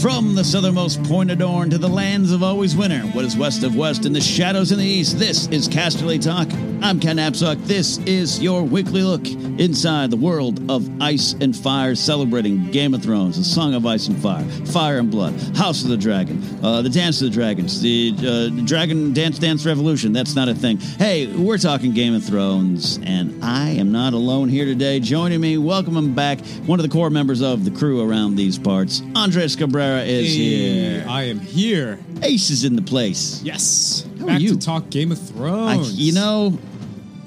[0.00, 3.74] From the southernmost point of to the lands of always winter, what is west of
[3.74, 6.46] west and the shadows in the east, this is Casterly Talk.
[6.80, 7.64] I'm Ken Napzok.
[7.66, 13.02] This is your weekly look inside the world of ice and fire, celebrating Game of
[13.02, 16.80] Thrones, the Song of Ice and Fire, Fire and Blood, House of the Dragon, uh,
[16.82, 20.12] the Dance of the Dragons, the uh, Dragon Dance Dance Revolution.
[20.12, 20.78] That's not a thing.
[20.78, 25.00] Hey, we're talking Game of Thrones, and I am not alone here today.
[25.00, 28.58] Joining me, welcome him back, one of the core members of the crew around these
[28.58, 31.04] parts, Andres Cabrera is here.
[31.08, 31.98] I am here.
[32.22, 33.42] Ace is in the place.
[33.42, 34.06] Yes.
[34.20, 34.50] How are you?
[34.50, 35.94] to talk Game of I, Thrones.
[35.98, 36.58] you know,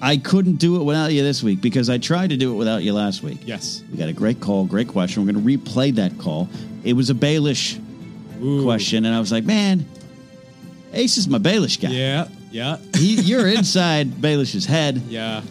[0.01, 2.83] I couldn't do it without you this week because I tried to do it without
[2.83, 3.39] you last week.
[3.45, 3.83] Yes.
[3.91, 5.25] We got a great call, great question.
[5.25, 6.49] We're going to replay that call.
[6.83, 7.79] It was a Baelish
[8.41, 8.63] Ooh.
[8.63, 9.85] question, and I was like, man,
[10.93, 11.89] Ace is my Baelish guy.
[11.89, 12.27] Yeah.
[12.51, 12.77] Yeah.
[12.95, 15.41] He, you're inside Baelish's head, Yeah.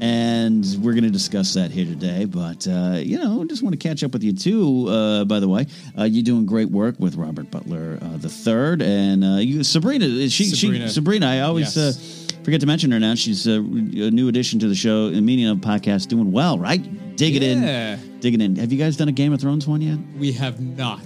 [0.00, 2.24] And we're going to discuss that here today.
[2.24, 5.48] But, uh, you know, just want to catch up with you, too, uh, by the
[5.48, 5.66] way.
[5.98, 10.28] Uh, you're doing great work with Robert Butler uh, the third, and uh, you, Sabrina,
[10.28, 10.88] she, Sabrina.
[10.88, 12.32] she, Sabrina, I always Yes.
[12.32, 13.14] uh, forget to mention her now.
[13.14, 17.16] She's uh, a new addition to the show, a meaning of podcast, doing well, right?
[17.16, 17.94] Dig Yeah.
[17.94, 18.56] in, digging in.
[18.56, 19.98] Have you guys done a Game of Thrones one yet?
[20.18, 21.00] We have not.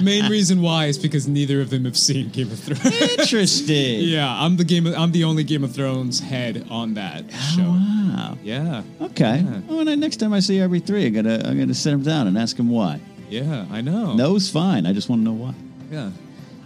[0.02, 2.84] Main reason why is because neither of them have seen Game of Thrones.
[3.18, 4.00] Interesting.
[4.00, 4.86] yeah, I'm the game.
[4.86, 7.62] Of, I'm the only Game of Thrones head on that show.
[7.62, 8.38] Wow.
[8.42, 8.82] Yeah.
[9.00, 9.44] Okay.
[9.44, 9.60] Yeah.
[9.68, 12.26] Well, then next time I see every three, I gotta I'm gonna sit him down
[12.26, 13.00] and ask him why.
[13.28, 13.66] Yeah.
[13.70, 14.14] I know.
[14.14, 14.86] No's fine.
[14.86, 15.54] I just want to know why.
[15.90, 16.10] Yeah.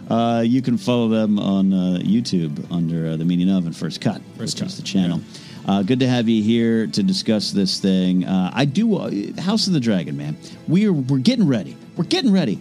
[0.09, 4.01] Uh, you can follow them on uh, YouTube under uh, the meaning of and First
[4.01, 5.19] Cut, First which Cut, is the channel.
[5.67, 8.23] Uh, good to have you here to discuss this thing.
[8.25, 9.11] Uh, I do uh,
[9.41, 10.37] House of the Dragon, man.
[10.67, 11.75] We're we're getting ready.
[11.97, 12.59] We're getting ready,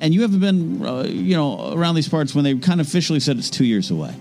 [0.00, 3.18] and you haven't been uh, you know around these parts when they kind of officially
[3.20, 4.14] said it's two years away.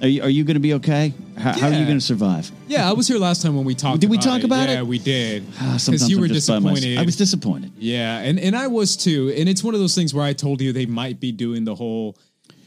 [0.00, 1.12] Are you, are you going to be okay?
[1.36, 1.84] How, how are you Hmm.
[1.86, 2.50] Going to survive?
[2.68, 2.88] Yeah.
[2.88, 4.00] I was here last time when we talked.
[4.00, 4.76] Did we talk about yeah, it?
[4.76, 5.44] Yeah, we did.
[5.60, 6.74] Ah, Because you I'm were just by myself.
[6.76, 6.98] disappointed.
[6.98, 7.72] I was disappointed.
[7.78, 9.32] Yeah, and and I was too.
[9.36, 11.74] And it's one of those things where I told you they might be doing the
[11.74, 12.16] whole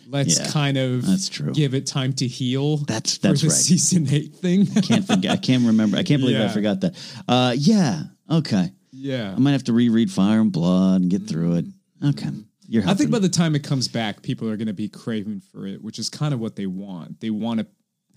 [0.09, 1.51] let's Yeah, kind of that's true.
[1.53, 2.77] give it time to heal.
[2.77, 3.55] That's- that's the right.
[3.57, 4.65] season eight thing.
[4.65, 5.31] Can't forget.
[5.31, 5.97] I can't remember.
[5.97, 6.95] I can't believe I forgot that.
[7.27, 8.03] Uh, yeah.
[8.29, 8.71] Okay.
[8.91, 9.33] yeah.
[9.35, 11.65] I might have to reread Fire and Blood and get through it.
[12.05, 12.29] Okay.
[12.67, 15.41] You're I think by the time it comes back, people are going to be craving
[15.51, 17.19] for it, which is kind of what they want.
[17.19, 17.67] They want to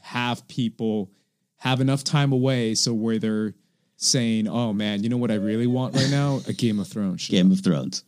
[0.00, 1.10] have people
[1.56, 3.54] have enough time away so where they're
[3.96, 6.40] saying, "Oh man, you know what I really want right now?
[6.48, 8.04] A Game of Thrones." show." Game of Thrones.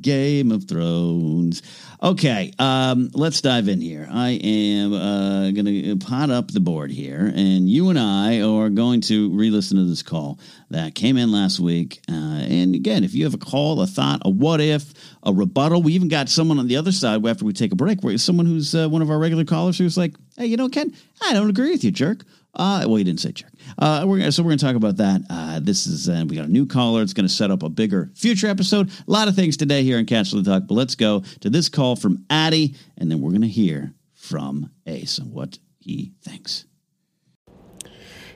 [0.00, 1.62] Game of Thrones.
[2.02, 4.06] Okay, um, let's dive in here.
[4.10, 8.68] I am uh, going to pot up the board here, and you and I are
[8.68, 10.38] going to re-listen to this call
[10.70, 12.00] that came in last week.
[12.08, 14.92] Uh, and again, if you have a call, a thought, a what if,
[15.22, 18.02] a rebuttal, we even got someone on the other side after we take a break,
[18.02, 20.94] where someone who's uh, one of our regular callers who's like, "Hey, you know, Ken,
[21.22, 22.24] I don't agree with you, jerk."
[22.54, 23.50] Uh, well, he didn't say jerk.
[23.78, 25.22] Uh, we're so we're going to talk about that.
[25.28, 27.02] Uh, this is uh, we got a new caller.
[27.02, 28.90] It's going to set up a bigger future episode.
[28.90, 31.96] A lot of things today here in Casterly Talk, but let's go to this call
[31.96, 36.64] from Addy, and then we're going to hear from Ace and what he thinks.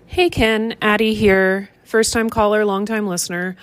[0.06, 1.69] Hey Ken, Addy here.
[1.85, 3.56] First time caller, long time listener.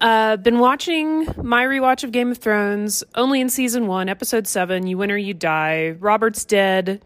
[0.00, 4.86] Uh, been watching my rewatch of Game of Thrones, only in season one, episode seven.
[4.86, 5.90] You win or you die.
[5.98, 7.02] Robert's dead.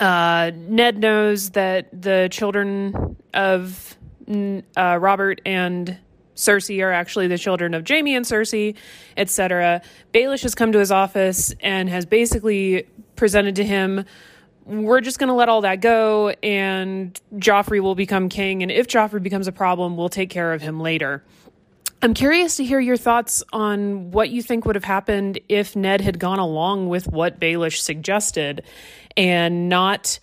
[0.00, 3.96] Uh, Ned knows that the children of
[4.28, 5.98] uh, Robert and
[6.34, 8.74] Cersei are actually the children of Jaime and Cersei,
[9.16, 9.82] etc.
[10.14, 14.06] Baelish has come to his office and has basically presented to him
[14.70, 18.62] we're just going to let all that go and Joffrey will become king.
[18.62, 21.24] And if Joffrey becomes a problem, we'll take care of him later.
[22.02, 26.00] I'm curious to hear your thoughts on what you think would have happened if Ned
[26.00, 28.62] had gone along with what Baelish suggested
[29.20, 30.18] and not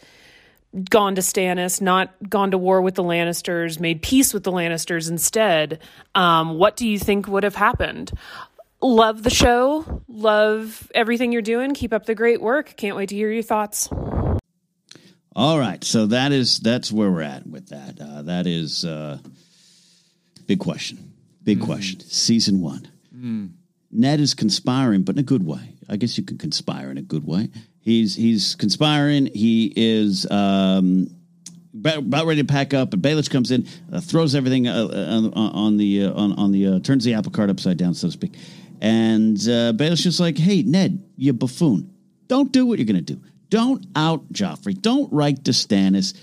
[0.89, 5.07] gone to Stannis, not gone to war with the Lannisters, made peace with the Lannisters
[5.07, 5.79] instead.
[6.15, 8.11] Um, what do you think would have happened?
[8.81, 10.01] Love the show.
[10.07, 11.75] Love everything you're doing.
[11.75, 12.73] Keep up the great work.
[12.75, 13.87] Can't wait to hear your thoughts.
[15.35, 18.01] All right, so that is that's where we're at with that.
[18.01, 19.19] Uh, that is uh,
[20.47, 21.13] big question,
[21.43, 21.99] big question.
[21.99, 22.87] Season one.
[23.91, 25.75] Ned is conspiring, but in a good way.
[25.89, 27.49] I guess you could conspire in a good way.
[27.79, 29.27] He's he's conspiring.
[29.27, 31.07] He is um,
[31.73, 35.33] about, ready to pack up, and Baelish comes in, uh, throws everything uh, uh, on,
[35.33, 38.11] on the uh, on, on the uh, turns the apple cart upside down, so to
[38.11, 38.33] speak.
[38.81, 41.93] And uh, Baelish is like, "Hey, Ned, you buffoon!
[42.27, 43.21] Don't do what you're going to do.
[43.49, 44.79] Don't out Joffrey.
[44.79, 46.13] Don't write to Stannis.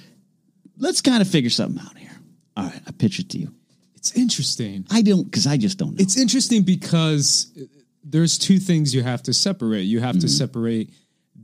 [0.77, 2.11] Let's kind of figure something out here.
[2.57, 3.55] All right, I pitch it to you.
[4.05, 4.85] It's interesting.
[4.91, 6.03] I don't because I just don't know.
[6.03, 7.65] It's interesting because uh,
[8.05, 9.85] there's two things you have to separate.
[9.85, 10.29] You have to mm-hmm.
[10.29, 10.91] separate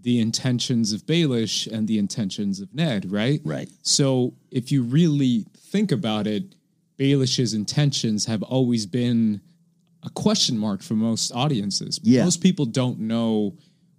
[0.03, 3.41] the intentions of Baelish and the intentions of Ned, right?
[3.47, 3.71] Right.
[3.81, 6.55] So if you really think about it,
[6.99, 9.41] Baelish's intentions have always been
[10.03, 11.99] a question mark for most audiences.
[12.03, 12.25] Yeah.
[12.25, 13.55] Most people don't know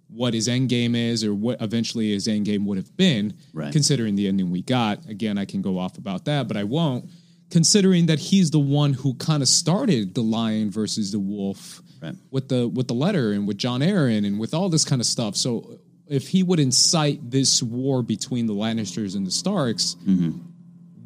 [0.06, 3.72] what his end game is or what eventually his end game would have been, Right.
[3.72, 5.04] considering the ending we got.
[5.08, 7.06] Again, I can go off about that, but I won't.
[7.52, 12.16] Considering that he's the one who kind of started the lion versus the wolf Right.
[12.32, 15.06] with the with the letter and with Jon Arryn and with all this kind of
[15.06, 15.36] stuff.
[15.36, 15.78] So
[16.08, 20.30] if he would incite this war between the Lannisters and the Starks, Mm-hmm.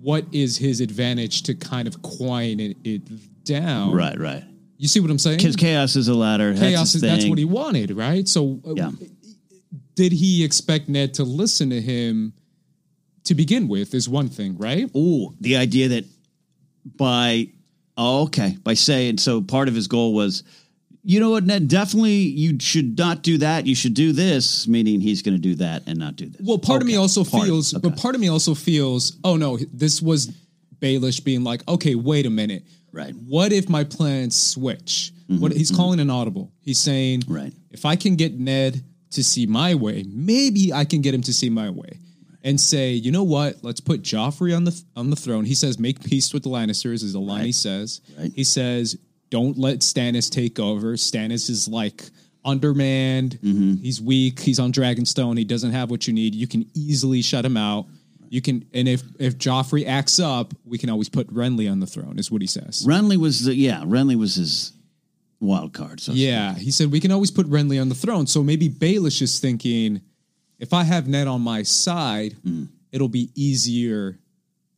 [0.00, 3.92] what is his advantage to kind of quiet it, it down?
[3.92, 4.44] right, right.
[4.78, 5.38] You see what I'm saying?
[5.38, 6.54] Because chaos is a ladder.
[6.54, 8.26] Chaos that's, is that's what he wanted, right?
[8.28, 8.90] So uh, Yeah.
[9.96, 12.32] did he expect Ned to listen to him
[13.24, 14.88] to begin with is one thing, right?
[14.94, 16.04] Oh, the idea that
[16.96, 17.48] by
[17.96, 20.42] oh, okay, by saying so part of his goal was
[21.08, 23.64] you know what, Ned, definitely you should not do that.
[23.64, 26.40] You should do this, meaning he's going to do that and not do this.
[26.44, 27.88] Well, part of me also part feels, okay.
[27.88, 30.32] but part of me also feels, oh no, this was
[30.80, 32.64] Baelish being like, okay, wait a minute.
[32.90, 33.14] Right.
[33.14, 35.12] Mm-hmm, What if my plans switch?
[35.28, 36.52] what he's calling an audible.
[36.60, 37.52] He's saying, Right.
[37.70, 41.32] if I can get Ned to see my way, maybe I can get him to
[41.32, 41.98] see my way.
[42.46, 43.56] And say, you know what?
[43.62, 45.44] Let's put Joffrey on the on the throne.
[45.44, 48.00] He says, "Make peace with the Lannisters," is the line he says.
[48.16, 48.30] Right.
[48.32, 48.96] He says,
[49.30, 52.04] "Don't let Stannis take over." Stannis is like
[52.44, 53.40] undermanned.
[53.42, 53.82] Mm-hmm.
[53.82, 54.38] He's weak.
[54.38, 55.36] He's on Dragonstone.
[55.36, 56.36] He doesn't have what you need.
[56.36, 57.86] You can easily shut him out.
[58.28, 61.86] You can, and if if Joffrey acts up, we can always put Renly on the
[61.86, 62.18] throne.
[62.18, 62.84] Is what he says.
[62.86, 64.72] Renly was the yeah, Renly was his
[65.40, 66.00] wild card.
[66.00, 68.26] So Yeah, he said we can always put Renly on the throne.
[68.26, 70.00] So maybe Baelish is thinking,
[70.58, 72.64] if I have Ned on my side, Hmm.
[72.92, 74.18] it'll be easier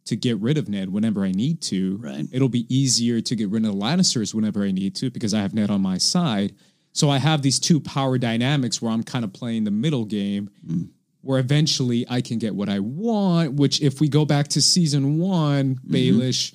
[0.06, 1.96] to get rid of Ned whenever I need to.
[1.98, 2.26] Right.
[2.32, 5.40] It'll be easier to get rid of the Lannisters whenever I need to because I
[5.40, 6.54] have Ned on my side.
[6.94, 10.50] So I have these two power dynamics where I'm kind of playing the middle game.
[10.66, 10.84] Hmm.
[11.20, 15.18] Where eventually I can get what I want, which if we go back to season
[15.18, 15.94] one, Mm-hmm.
[15.94, 16.54] Baelish,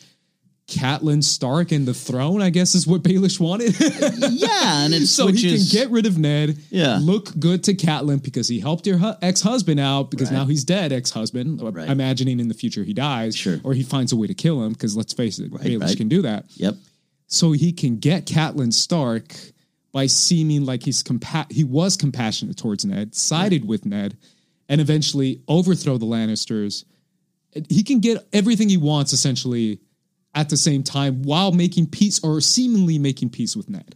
[0.67, 3.75] Catelyn Stark and the throne, I guess is what Baelish wanted.
[4.31, 6.57] yeah, and it so he can get rid of Ned.
[6.69, 6.99] Yeah.
[7.01, 10.37] look good to Catelyn because he helped your hu- ex-husband out because Right.
[10.37, 10.93] now he's dead.
[10.93, 11.89] Ex-husband, uh, Right.
[11.89, 13.59] imagining in the future he dies, Sure.
[13.63, 14.71] or he finds a way to kill him.
[14.73, 15.97] Because let's face it, Baelish right.
[15.97, 16.45] can do that.
[16.55, 16.77] Yep.
[17.27, 19.35] So he can get Catelyn Stark
[19.91, 24.15] by seeming like he's compa- he was compassionate towards Ned, sided with Ned,
[24.69, 26.85] and eventually overthrow the Lannisters.
[27.69, 29.79] He can get everything he wants essentially
[30.35, 33.95] at the same time while making peace or seemingly making peace with Ned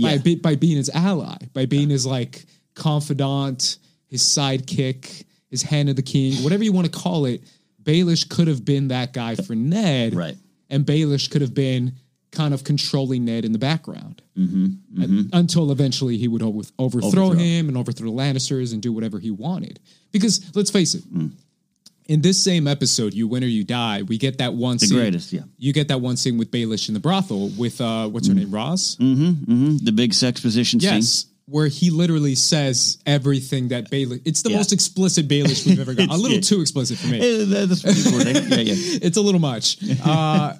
[0.00, 0.18] by Yeah.
[0.18, 3.78] be, by being his ally, by being his like confidant,
[4.08, 7.42] his sidekick, his hand of the king, whatever you want to call it.
[7.82, 10.36] Baelish could have been that guy for Ned, Right.
[10.70, 11.92] And Baelish could have been
[12.30, 17.06] kind of controlling Ned in the background Mm-hmm, Un- until eventually he would over- overthrow,
[17.26, 17.38] Overthrow.
[17.38, 19.78] him and overthrow the Lannisters and do whatever he wanted.
[20.10, 21.04] Because let's face it.
[21.14, 21.30] Mm.
[22.06, 24.98] In this same episode, "You Win or You Die," we get that one The scene.
[24.98, 25.40] greatest, yeah.
[25.56, 28.50] You get that one scene with Baelish in the brothel with uh, what's her name,
[28.50, 28.96] Ros.
[28.96, 30.92] hmm The big sex position scene.
[30.92, 34.20] Yes, where he literally says everything that Baelish.
[34.26, 34.56] It's the Yeah.
[34.58, 36.10] most explicit Baelish we've ever got.
[36.10, 37.44] a little too explicit for me.
[37.46, 38.34] That's pretty cool, right?
[38.50, 38.74] yeah, yeah.
[39.02, 39.78] it's a little much.
[40.04, 40.52] Uh,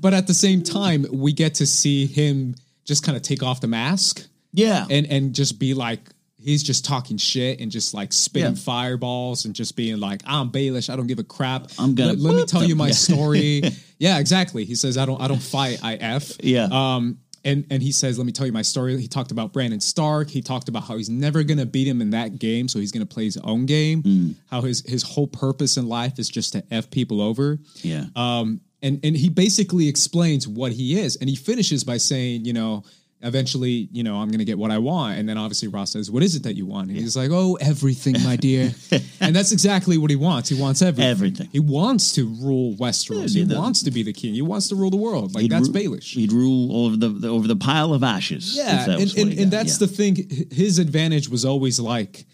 [0.00, 2.54] but at the same time, we get to see him
[2.84, 4.84] just kind of take off the mask Yeah.
[4.90, 6.00] and and just be like
[6.42, 8.60] he's just talking shit and just like spitting Yeah.
[8.60, 11.68] fireballs and just being like I'm Baelish, I don't give a crap.
[11.78, 13.62] I'm gonna let, let me tell you my story.
[13.98, 14.64] yeah, exactly.
[14.64, 16.32] He says I don't I don't fight, I f.
[16.42, 16.68] Yeah.
[16.70, 19.00] Um and and he says let me tell you my story.
[19.00, 20.28] He talked about Brandon Stark.
[20.28, 22.92] He talked about how he's never going to beat him in that game, so he's
[22.92, 24.02] going to play his own game.
[24.02, 24.34] Mm.
[24.50, 27.58] How his his whole purpose in life is just to f people over.
[27.76, 28.04] yeah.
[28.14, 32.52] Um, and and he basically explains what he is, and he finishes by saying, you
[32.52, 32.84] know,
[33.22, 36.10] eventually, you know, I'm going to get what I want, and then obviously Ros says,
[36.10, 38.72] "What is it that you want?" And he's like, "Oh, everything, my dear,"
[39.20, 40.48] and that's exactly what he wants.
[40.48, 41.10] He wants everything.
[41.10, 41.48] Everything.
[41.52, 43.34] He wants to rule Westeros.
[43.34, 44.34] He the- wants to be the king.
[44.34, 45.34] He wants to rule the world.
[45.34, 46.14] Like that's ru- Baelish.
[46.14, 48.56] He'd rule over the, the over the pile of ashes.
[48.56, 49.86] Yeah, that and, and, and that's yeah.
[49.86, 50.48] the thing.
[50.50, 52.26] His advantage was always like,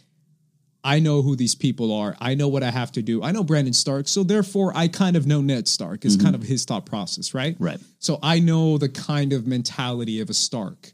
[0.87, 2.16] I know who these people are.
[2.21, 3.21] I know what I have to do.
[3.21, 6.05] I know Brandon Stark, so therefore I kind of know Ned Stark.
[6.05, 7.57] Is kind of his thought process, right?
[7.57, 7.64] Mm-hmm.
[7.64, 7.81] Right.
[7.99, 10.93] So I know the kind of mentality of a Stark.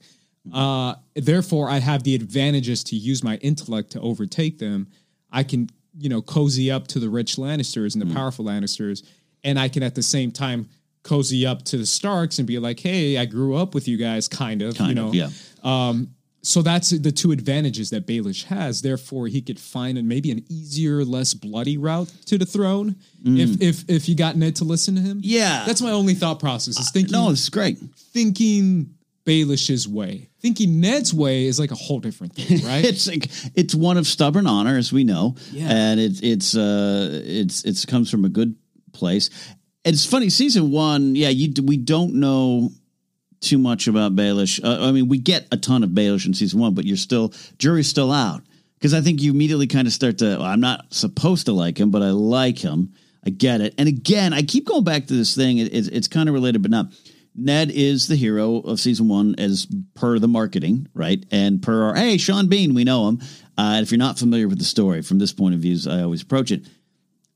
[0.52, 4.88] Uh, therefore, I have the advantages to use my intellect to overtake them.
[5.30, 5.68] I can,
[5.99, 9.06] you know, cozy up to the rich Lannisters and the powerful Lannisters,
[9.44, 10.70] and I can at the same time
[11.02, 14.26] cozy up to the Starks and be like, "Hey, I grew up with you guys,
[14.26, 15.28] kind of." Kind you know, of, yeah.
[16.42, 18.82] So that's the two advantages that Baelish has.
[18.82, 23.88] Therefore, he could find maybe an easier, less bloody route to the throne if if
[23.88, 25.18] if you got Ned to listen to him.
[25.18, 25.25] Mm.
[25.25, 25.64] Yeah.
[25.66, 26.78] that's my only thought process.
[26.80, 27.78] Is thinking No, this is great.
[28.12, 28.94] thinking
[29.25, 30.28] Baelish's way.
[30.40, 32.84] Thinking Ned's way is like a whole different thing, right?
[32.84, 35.68] It's like it's one of stubborn honor, as we know, Yeah.
[35.70, 38.56] and it's it's uh it's it's comes from a good
[38.92, 39.30] place.
[39.84, 42.72] It's funny, season one, yeah, you we don't know
[43.42, 44.62] too much about Baelish.
[44.62, 47.32] Uh, I mean, we get a ton of Baelish in season one, but you're still
[47.58, 48.42] jury's still out
[48.78, 50.38] because I think you immediately kind of start to.
[50.38, 52.94] Well, I'm not supposed to like him, but I like him.
[53.25, 53.75] I get it.
[53.78, 55.58] And again, I keep going back to this thing.
[55.58, 56.87] It, it's it's kind of related, but not.
[57.34, 61.25] Ned is the hero of season one, as per the marketing, right?
[61.30, 63.20] And per our hey, Sean Bean, we know him.
[63.56, 66.22] Uh, if you're not familiar with the story from this point of view, I always
[66.22, 66.66] approach it.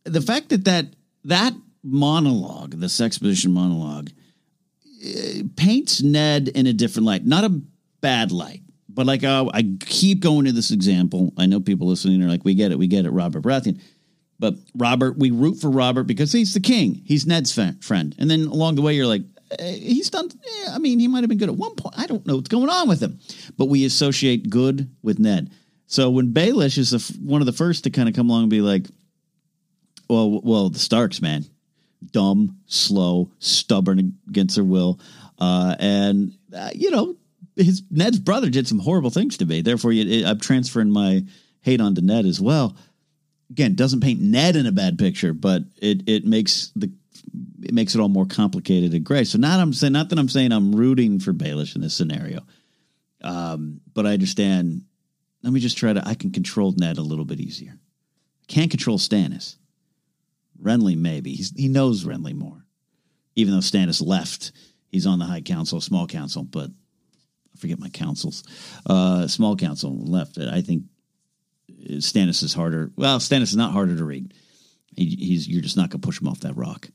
[0.04, 0.86] The fact that that
[1.24, 4.10] that monologue, the sex position monologue,
[5.56, 7.60] paints Ned in a different light, not a
[8.00, 11.32] bad light, but like uh, I keep going to this example.
[11.36, 13.80] I know people listening are like, "We get it, we get it." Robert Baratheon,
[14.38, 17.02] but Robert, we root for Robert because he's the king.
[17.04, 19.22] He's Ned's friend, and then along the way, you're like,
[19.58, 20.30] eh, "He's done."
[20.70, 21.98] I mean, he might have been good at one point.
[21.98, 23.18] I don't know what's going on with him,
[23.56, 25.50] but we associate good with Ned.
[25.88, 28.50] So when Baelish is the, one of the first to kind of come along and
[28.50, 28.86] be like,
[30.08, 31.44] "Well, well, the Starks, man."
[32.12, 35.00] Dumb, slow, stubborn against their will,
[35.38, 37.16] uh, and uh, you know
[37.56, 39.62] his Ned's brother did some horrible things to me.
[39.62, 41.24] Therefore, it, it- I'm transferring my
[41.62, 42.76] hate onto Ned as well.
[43.50, 46.90] Again, doesn't paint Ned in a bad picture, but it it makes the
[47.62, 49.24] it makes it all more complicated and gray.
[49.24, 52.40] So not I'm saying not that I'm saying I'm rooting for Baelish in this scenario,
[53.22, 54.82] um, but I understand.
[55.42, 56.06] Let me just try to.
[56.06, 57.78] I can control Ned a little bit easier.
[58.48, 59.56] Can't control Stannis.
[60.62, 62.64] Renly maybe he's, he knows Renly more,
[63.34, 64.52] even though Stannis left.
[64.88, 68.44] He's on the High Council, Small Council, but I forget my councils.
[68.88, 70.38] Uh, small Council left.
[70.38, 70.84] I think
[71.94, 72.92] Stannis is harder.
[72.96, 74.34] Well, Stannis is not harder to read.
[74.96, 76.88] He, he's you're just not gonna push him off that rock.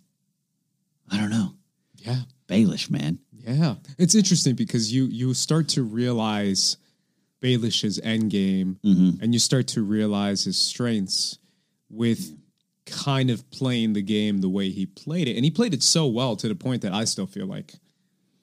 [1.11, 1.53] I don't know.
[1.97, 2.21] yeah.
[2.47, 3.19] Baelish, man.
[3.37, 6.77] Yeah, it's interesting because you you start to realize
[7.41, 11.39] Baelish's endgame, and you start to realize his strengths
[11.89, 12.37] with
[12.85, 16.07] kind of playing the game the way he played it, and he played it so
[16.07, 17.73] well to the point that I still feel like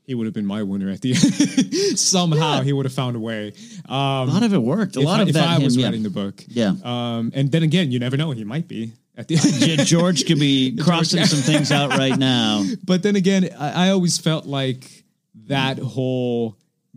[0.05, 1.99] he would have been my winner at the end.
[1.99, 3.53] Somehow he would have found a way.
[3.89, 4.97] Um, A lot of it worked.
[4.97, 5.47] A lot I, of if that.
[5.47, 5.85] I him, was yeah.
[5.87, 6.73] writing the book, Yeah.
[6.83, 9.37] Um, and then again, you never know; he might be at the
[9.79, 9.87] end.
[9.87, 12.65] George could be crossing some things out right now.
[12.85, 15.05] but then again, I, I always felt like
[15.47, 16.57] that whole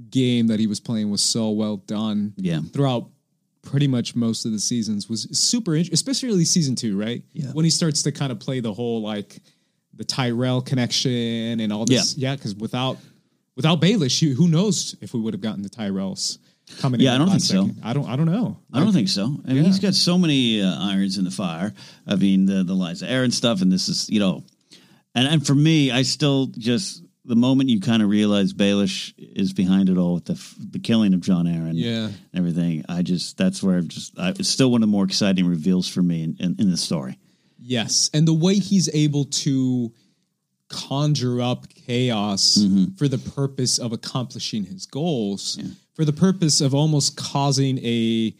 [0.09, 2.33] game that he was playing was so well done.
[2.37, 2.61] Yeah.
[2.73, 3.09] Throughout
[3.63, 7.23] pretty much most of the seasons was super interesting, especially season two, right?
[7.33, 7.51] Yeah.
[7.53, 9.39] When he starts to kind of play the whole like
[9.93, 12.17] the Tyrell connection and all this.
[12.17, 12.35] Yeah.
[12.35, 12.97] Because without
[13.55, 16.37] without Baelish, you, who knows if we would have gotten the Tyrells
[16.79, 17.05] coming in.
[17.05, 17.69] Yeah, I don't think so.
[17.83, 18.07] I don't.
[18.07, 18.57] I don't know.
[18.73, 19.23] I don't think so.
[19.23, 19.63] I mean, Yeah.
[19.63, 21.73] he's got so many uh, irons in the fire.
[22.07, 24.43] I mean, the the Lysa Arryn stuff, and this is you know,
[25.13, 29.53] and and for me, I still just the moment you kind of realize Baelish is
[29.53, 32.05] behind it all with the f- the killing of Jon Arryn, Yeah.
[32.05, 32.83] and everything.
[32.89, 35.87] I just that's where I've just I, it's still one of the more exciting reveals
[35.87, 37.17] for me in, in, in the story.
[37.59, 39.91] Yes, and the way he's able to
[40.67, 42.95] conjure up chaos Mm-hmm.
[42.95, 45.59] for the purpose of accomplishing his goals,
[45.93, 48.33] for the purpose of almost causing a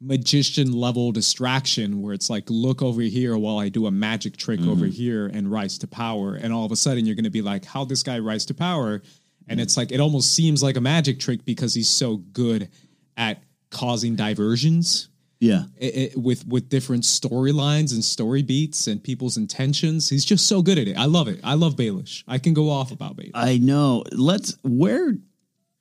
[0.00, 4.60] magician level distraction where it's like look over here while I do a magic trick
[4.60, 4.90] over Mm-hmm.
[4.90, 7.64] here and rise to power and all of a sudden you're going to be like
[7.64, 9.02] how this guy rise to power
[9.48, 12.68] and it's like it almost seems like a magic trick because he's so good
[13.16, 15.08] at causing diversions
[15.40, 20.08] Yeah, it, it- with with different storylines and story beats and people's intentions.
[20.08, 20.96] He's just so good at it.
[20.96, 21.40] I love it.
[21.44, 22.22] I love Baelish.
[22.28, 23.32] I can go off about Baelish.
[23.34, 24.04] I know.
[24.12, 25.14] Let's where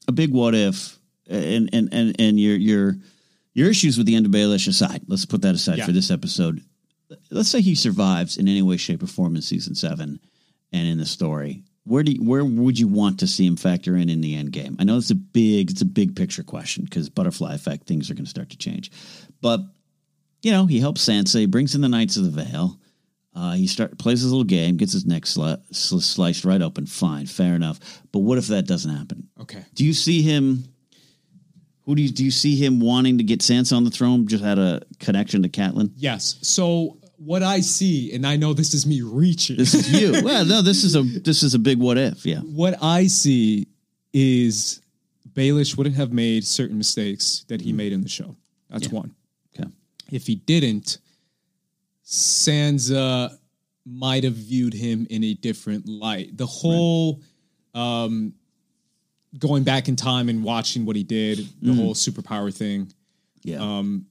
[0.07, 0.97] a big what if
[1.29, 2.95] and and and and your your
[3.57, 5.01] your issues with the end of Baelish aside.
[5.07, 5.85] Let's put that aside Yeah.
[5.85, 6.61] for this episode.
[7.31, 10.19] Let's say he survives in any way, shape, or form in season seven
[10.71, 11.63] and in the story.
[11.85, 14.51] Where do you, where would you want to see him factor in in the end
[14.51, 14.75] game?
[14.77, 18.13] I know it's a big it's a big picture question because butterfly effect things are
[18.13, 18.91] going to start to change,
[19.41, 19.61] but
[20.43, 22.77] you know he helps Sansa, he brings in the Knights of the Vale.
[23.33, 26.85] Uh, he start plays his little game, gets his neck sli- sli- sliced right open.
[26.87, 27.79] Fine, fair enough.
[28.11, 29.29] But what if that doesn't happen?
[29.39, 29.63] Okay.
[29.75, 30.65] Do you see him?
[31.87, 34.27] Who do you do you see him wanting to get Sansa on the throne?
[34.27, 35.91] Just had a connection to Catelyn.
[35.95, 36.37] Yes.
[36.41, 39.55] So what I see, and I know this is me reaching.
[39.55, 40.21] This is you.
[40.23, 42.25] well, no, this is a this is a big what if.
[42.25, 43.69] Yeah, what I see
[44.11, 44.81] is
[45.31, 48.35] Baelish wouldn't have made certain mistakes that he made in the show.
[48.69, 49.15] That's one.
[49.57, 49.69] Okay.
[50.11, 50.97] If he didn't,
[52.03, 53.31] Sansa
[53.85, 56.35] might have viewed him in a different light.
[56.35, 57.21] The whole
[57.73, 58.33] um,
[59.37, 62.91] going back in time and watching what he did, the whole superpower thing,
[63.43, 63.57] Yeah.
[63.61, 64.05] um,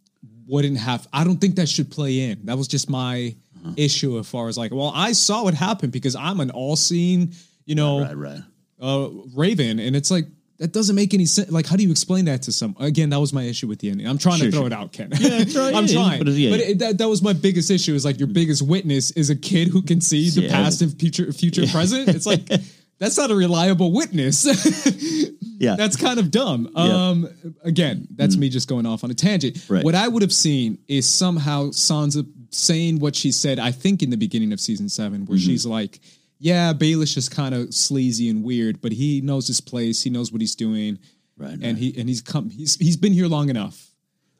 [0.46, 1.08] wouldn't have.
[1.12, 2.46] I don't think that should play in.
[2.46, 3.73] That was just my Uh-huh.
[3.76, 7.32] issue as far as like, well, I saw what happened because I'm an all-seeing,
[7.64, 8.16] you know, right.
[8.16, 8.40] Right.
[8.80, 10.26] uh, Raven, and it's like
[10.58, 11.50] that doesn't make any sense.
[11.50, 12.75] Like, how do you explain that to some?
[12.80, 14.06] Again, that was my issue with the ending.
[14.06, 14.66] I'm trying Sure, to throw sure.
[14.68, 15.11] it out, Ken.
[15.18, 16.56] Yeah, try I'm it, trying, but but, yeah, yeah.
[16.64, 17.94] It, that, that was my biggest issue.
[17.94, 20.50] Is like your biggest witness is a kid who can see the Yeah.
[20.52, 22.08] past and future, future, present.
[22.08, 22.49] It's like
[22.99, 24.47] that's not a reliable witness.
[25.59, 25.75] Yeah.
[25.75, 26.69] that's kind of dumb.
[26.76, 27.29] Um,
[27.65, 29.65] again, that's me just going off on a tangent.
[29.71, 29.83] Right.
[29.83, 33.59] What I would have seen is somehow Sansa saying what she said.
[33.59, 35.47] I think in the beginning of season seven, where Mm-hmm.
[35.47, 36.00] she's like,
[36.38, 40.03] "Yeah, Baelish is kind of sleazy and weird, but he knows his place.
[40.03, 40.99] He knows what he's doing,
[41.38, 41.76] Right, and right.
[41.79, 42.50] he and he's come.
[42.50, 43.86] He's he's been here long enough."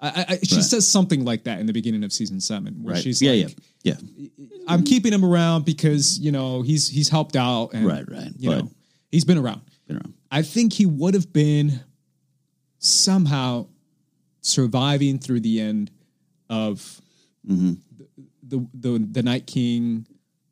[0.00, 0.65] I, I, she Right.
[0.65, 3.03] says something like that in the beginning of season seven, where Right.
[3.03, 3.33] she's yeah.
[3.33, 3.95] like, yeah.
[4.37, 4.47] Yeah.
[4.69, 8.31] "I'm keeping him around because you know he's he's helped out, and Right, right.
[8.38, 8.71] you But- know
[9.11, 10.15] he's been around." Been around.
[10.31, 11.81] I think he would have been
[12.79, 13.67] somehow
[14.41, 15.91] surviving through the end
[16.50, 17.00] of
[17.49, 17.75] Mm-hmm.
[18.43, 20.05] the, the the Night King,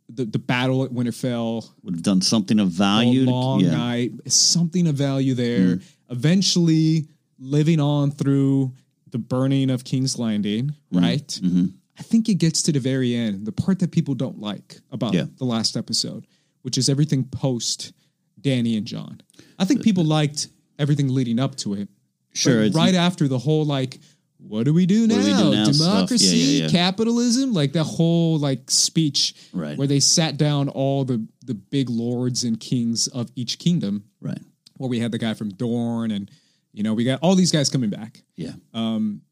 [0.08, 3.24] the the battle at Winterfell, Would have done something of value.
[3.24, 3.70] to- long yeah.
[3.72, 5.76] night, something of value there.
[5.76, 5.82] Mm.
[6.10, 7.08] Eventually,
[7.40, 8.72] living on through
[9.14, 10.98] the burning of King's Landing, Mm-hmm.
[10.98, 11.28] right?
[11.28, 11.66] Mm-hmm.
[11.96, 15.14] I think it gets to the very end, the part that people don't like about
[15.14, 15.26] Yeah.
[15.38, 16.26] the last episode,
[16.62, 17.92] which is everything post
[18.40, 19.20] Dany and Jon.
[19.56, 20.48] I think uh, people uh, liked
[20.80, 21.88] everything leading up to it.
[22.32, 24.00] Sure, right after the whole like,
[24.38, 25.14] what do we do now?
[25.14, 26.68] do we do now Democracy, yeah, yeah.
[26.68, 29.78] capitalism, like that whole like speech Right.
[29.78, 34.02] where they sat down all the the big lords and kings of each kingdom.
[34.20, 34.42] Right.
[34.78, 36.28] Where we had the guy from Dorne, and
[36.74, 38.22] you know we got all these guys coming back.
[38.36, 38.52] Yeah.
[38.74, 39.22] Um,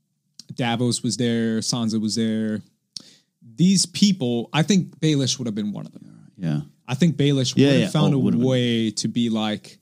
[0.55, 2.61] Davos was there, Sansa was there.
[3.57, 6.31] These people, I think Baelish would have been one of them.
[6.37, 6.61] yeah.
[6.87, 7.89] I think Baelish Yeah, would have yeah.
[7.89, 8.49] found Oh, a would've been.
[8.49, 9.79] way to be like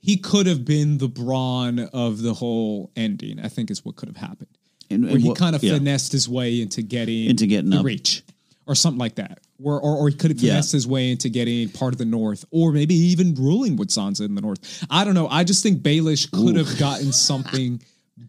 [0.00, 3.38] he could have been the brawn of the whole ending.
[3.40, 4.48] I think is what could have happened.
[4.90, 5.74] And- where he what- kind of yeah.
[5.78, 7.84] finessed his way into getting Into getting the up.
[7.84, 8.22] reach
[8.66, 9.38] or something like that.
[9.62, 10.56] Or, or, or he could have Yeah.
[10.56, 14.34] his way into getting part of the North, or maybe even ruling with Sansa in
[14.34, 14.84] the North.
[14.90, 15.28] I don't know.
[15.28, 17.80] I just think Baelish could have gotten something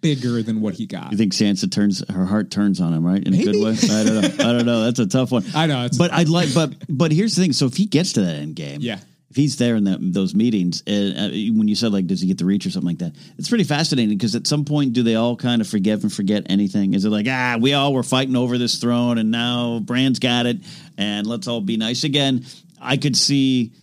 [0.01, 1.11] bigger than what he got.
[1.11, 3.21] You think Sansa turns her heart turns on him, right?
[3.25, 3.71] In a good way.
[3.71, 4.49] I don't know.
[4.49, 4.83] I don't know.
[4.83, 5.43] That's a tough one.
[5.55, 6.53] I know, it's- but I'd like.
[6.53, 7.53] But but here's the thing.
[7.53, 8.99] So if he gets to that end game, Yeah.
[9.33, 12.37] If he's there in those meetings, uh, uh, when you said like, does he get
[12.37, 13.15] the reach or something like that?
[13.39, 16.45] It's pretty fascinating because at some point, do they all kind of forgive and forget
[16.51, 16.93] anything?
[16.93, 20.45] Is it like, ah, we all were fighting over this throne, and now Bran's got
[20.45, 20.57] it,
[20.99, 22.45] and let's all be nice again?
[22.79, 23.73] I could see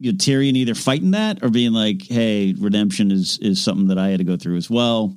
[0.00, 3.98] you know, Tyrion either fighting that or being like, "Hey, redemption is is something that
[3.98, 5.14] I had to go through as well."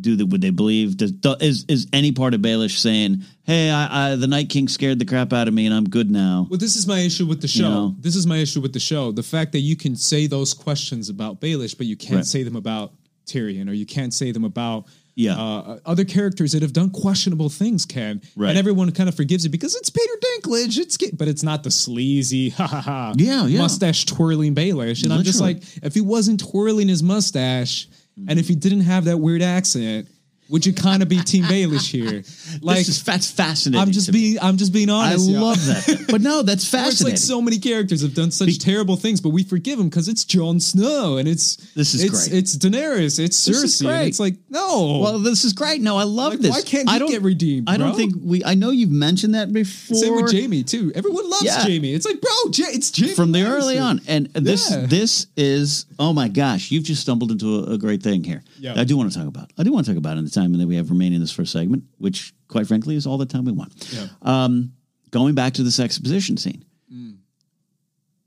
[0.00, 0.96] Do the, would they believe?
[0.96, 4.68] Does, do- is is any part of Baelish saying, "Hey, I, I the Night King
[4.68, 6.46] scared the crap out of me, and I'm good now"?
[6.50, 7.62] Well, this is my issue with the show.
[7.68, 7.96] know?
[8.00, 9.12] This is my issue with the show.
[9.12, 12.26] The fact that you can say those questions about Baelish, but you can't Right.
[12.26, 12.92] say them about
[13.26, 14.84] Tyrion, or you can't say them about
[15.16, 15.36] Yeah.
[15.40, 17.86] uh, other characters that have done questionable things.
[17.86, 18.50] Can Right.
[18.50, 20.76] and everyone kind of forgives it because it's Peter Dinklage.
[20.76, 23.58] It's but it's not the sleazy ha ha ha Yeah, yeah.
[23.60, 25.04] mustache twirling Baelish.
[25.04, 27.88] And I'm just like, if he wasn't twirling his mustache,
[28.28, 30.08] and if he didn't have that weird accent.
[30.54, 32.22] Would you kind of be Team Baelish here?
[32.62, 33.80] Like, this is, that's fascinating.
[33.82, 34.18] I'm just to me.
[34.20, 35.28] being, I'm just being I honest.
[35.28, 35.40] yeah.
[35.40, 37.06] love that, but no, that's Or It's fascinating.
[37.14, 40.22] like so many characters have done such terrible things, but we forgive them because it's
[40.24, 42.38] Jon Snow and it's This is it's, great.
[42.38, 43.88] It's Daenerys, it's This is Cersei.
[43.98, 45.80] and it's like no, well, this is great.
[45.80, 46.50] No, I love Like, this.
[46.52, 47.96] why can't I don't get redeemed, I don't bro?
[47.98, 48.44] think we.
[48.44, 49.96] I know you've mentioned that before.
[49.96, 50.92] same with Jaime too.
[50.94, 51.62] Everyone loves Yeah.
[51.62, 51.92] Jaime.
[51.92, 53.50] It's like bro, Ja- it's Jaime from the Lannister.
[53.50, 54.86] early on, and this Yeah.
[54.86, 58.44] this is oh my gosh, you've just stumbled into a, a great thing here.
[58.60, 58.74] Yeah.
[58.80, 59.50] I do want to talk about.
[59.58, 61.20] I do want to talk about it in the time that we have remaining in
[61.20, 63.72] this first segment, which quite frankly is all the time we want.
[63.92, 64.06] Yeah.
[64.22, 64.72] Um,
[65.10, 66.64] going back to this exposition scene.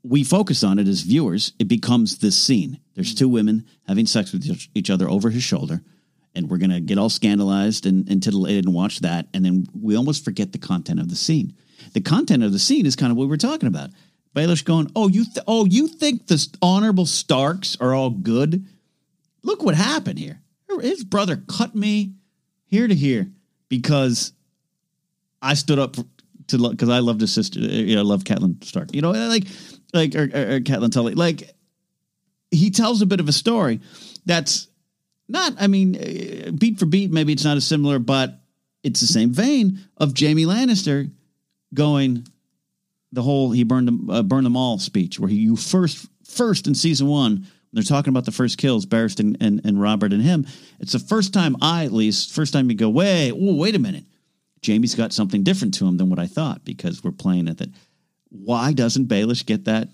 [0.04, 1.52] We focus on it as viewers.
[1.58, 2.78] It becomes this scene.
[2.94, 5.82] There's two women having sex with each- other over his shoulder,
[6.34, 9.96] and we're gonna get all scandalized and, and titillated and watch that, and then we
[9.96, 11.52] almost forget the content of the scene.
[11.92, 13.90] The content of the scene is kind of what we're talking about.
[14.34, 18.64] Baelish going, "Oh, you, th- oh, you think the honorable Starks are all good?
[19.42, 20.40] Look what happened here.
[20.80, 22.14] His brother cut me
[22.66, 23.30] here to here
[23.68, 24.32] because
[25.40, 25.96] I stood up
[26.48, 27.60] to because I loved his sister.
[27.60, 28.94] You know, I love Catelyn Stark.
[28.94, 29.44] You know, like
[29.92, 31.14] like or, or, or Catelyn Tully.
[31.14, 31.54] Like
[32.50, 33.80] he tells a bit of a story
[34.26, 34.68] that's
[35.28, 35.54] not.
[35.58, 38.40] I mean, uh, beat for beat, maybe it's not as similar, but
[38.82, 41.10] it's the same vein of Jaime Lannister
[41.74, 42.26] going
[43.12, 46.66] the whole he burned them uh, burned them all speech where he you first first
[46.66, 50.22] in season one they're talking about the first kills, Barrist and, and, and Robert and
[50.22, 50.46] him.
[50.80, 53.78] It's the first time I, at least, first time you go, wait, oh, wait a
[53.78, 54.04] minute.
[54.64, 57.70] Jaime's got something different to him than what I thought because we're playing at that.
[58.30, 59.88] Why doesn't Baelish get that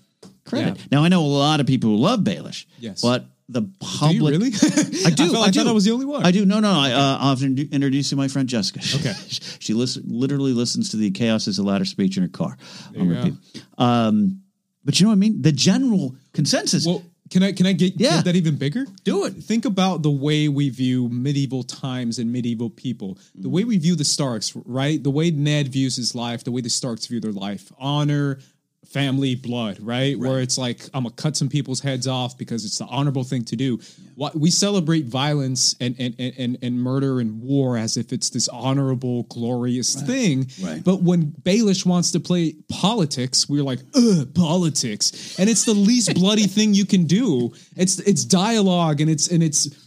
[0.45, 0.77] credit?
[0.77, 0.83] Yeah.
[0.91, 2.65] Now I know a lot of people who love Baelish.
[2.79, 3.01] Yes.
[3.01, 4.47] but the Do public you really?
[5.05, 5.25] I do.
[5.25, 5.59] I, felt, I, do.
[5.59, 6.25] thought I was the only one.
[6.25, 6.45] I do.
[6.45, 6.71] No, no.
[6.71, 8.79] I, uh, I'll introdu- introduce you to my friend Jessica.
[8.95, 9.13] Okay.
[9.59, 12.57] she listen, literally listens to the Chaos is a Ladder speech in her car.
[12.97, 13.15] on go.
[13.15, 13.33] repeat.
[13.77, 14.41] Um,
[14.83, 15.41] but you know what I mean?
[15.41, 16.85] The general consensus.
[16.85, 18.17] Well, can I can I get, Yeah.
[18.17, 18.85] get that even bigger?
[19.03, 19.33] Do it.
[19.33, 23.17] Think about the way we view medieval times and medieval people.
[23.33, 23.51] The mm-hmm.
[23.51, 25.01] way we view the Starks, right?
[25.03, 27.71] The way Ned views his life, the way the Starks view their life.
[27.79, 28.39] Honor,
[28.87, 30.17] family, blood, right?
[30.17, 33.43] Where it's like I'm gonna cut some people's heads off because it's the honorable thing
[33.45, 33.79] to do.
[34.15, 38.47] What we celebrate violence and and, and, and murder and war as if it's this
[38.49, 40.49] honorable, glorious thing.
[40.61, 40.83] Right.
[40.83, 45.37] But when Baelish wants to play politics, we're like, ugh, politics.
[45.39, 47.53] And it's the least bloody thing you can do.
[47.75, 49.84] It's it's dialogue and it's and it's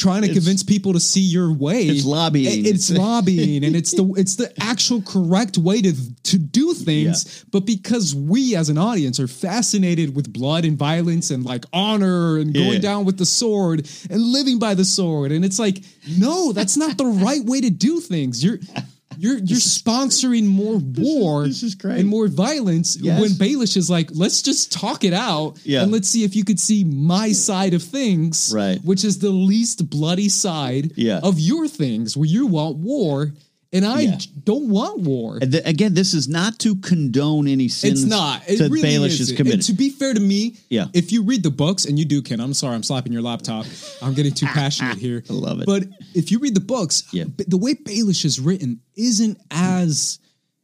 [0.00, 1.82] trying to It's- convince people to see your way.
[1.86, 2.64] It's lobbying.
[2.66, 5.92] It- It's lobbying and it's the it's the actual correct way to
[6.30, 7.44] to do things.
[7.52, 12.38] But because we as an audience are fascinated with blood and violence and like honor
[12.38, 12.90] and going Yeah.
[12.90, 15.32] down with the sword and living by the sword.
[15.32, 15.82] And it's like,
[16.18, 18.42] no, that's not the right way to do things.
[18.44, 18.58] You're
[19.22, 21.98] you're you're sponsoring more war this is great.
[22.00, 23.20] and more violence Yes.
[23.20, 25.82] when Baelish is like, let's just talk it out Yeah.
[25.82, 28.78] and let's see if you could see my side of things, Right.
[28.84, 31.20] Which is the least bloody side Yeah.
[31.22, 33.32] of your things, where you want war
[33.72, 34.18] and I Yeah.
[34.44, 35.38] don't want war.
[35.40, 38.42] And th- again, this is not to condone any sins It's not.
[38.48, 39.30] It that really Baelish is.
[39.32, 39.60] committed.
[39.60, 40.88] And to be fair to me, Yeah.
[40.92, 43.66] if you read the books, and you do, Ken, I'm sorry, I'm slapping your laptop.
[44.02, 45.22] I'm getting too passionate here.
[45.30, 45.66] I love it.
[45.66, 47.24] But if you read the books, Yeah.
[47.46, 50.18] the way Baelish is written isn't as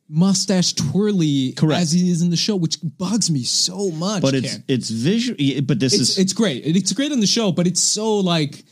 [0.08, 1.82] mustache twirly Correct.
[1.82, 4.22] as he is in the show, which bugs me so much.
[4.22, 4.64] but it's Ken.
[4.68, 5.36] it's visual.
[5.62, 6.62] But this it's is it's great.
[6.64, 8.64] It's great in the show, but it's so like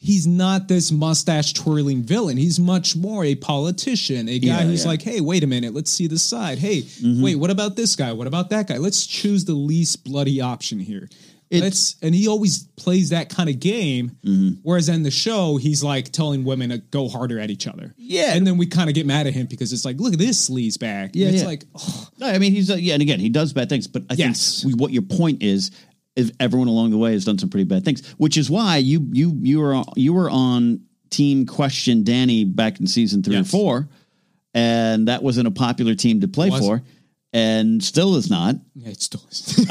[0.00, 2.36] he's not this mustache twirling villain.
[2.36, 4.90] He's much more a politician, a guy Yeah, who's yeah.
[4.90, 6.58] like, hey, wait a minute, let's see this side.
[6.58, 7.22] Hey, Mm-hmm.
[7.22, 8.12] wait, what about this guy?
[8.12, 8.76] What about that guy?
[8.78, 11.08] Let's choose the least bloody option here.
[11.50, 14.10] It's- Let's and he always plays that kind of game.
[14.22, 14.60] Mm-hmm.
[14.62, 17.94] Whereas in the show, he's like telling women to go harder at each other.
[17.96, 18.34] Yeah.
[18.34, 20.48] and then we kind of get mad at him because it's like, look at this
[20.50, 21.16] sleaze bag.
[21.16, 21.48] Yeah, And it's yeah.
[21.48, 24.02] like, oh, No, I mean he's uh, yeah, and again he does bad things, but
[24.10, 24.60] I Yes.
[24.62, 25.70] think we, what your point is
[26.40, 29.36] everyone along the way has done some pretty bad things, which is why you you
[29.42, 33.46] you were on- you were on Team Question Dany back in season three Yes.
[33.48, 33.88] or four,
[34.54, 36.82] and that wasn't a popular team to play for,
[37.32, 38.56] and still is not.
[38.74, 39.22] yeah, it's still.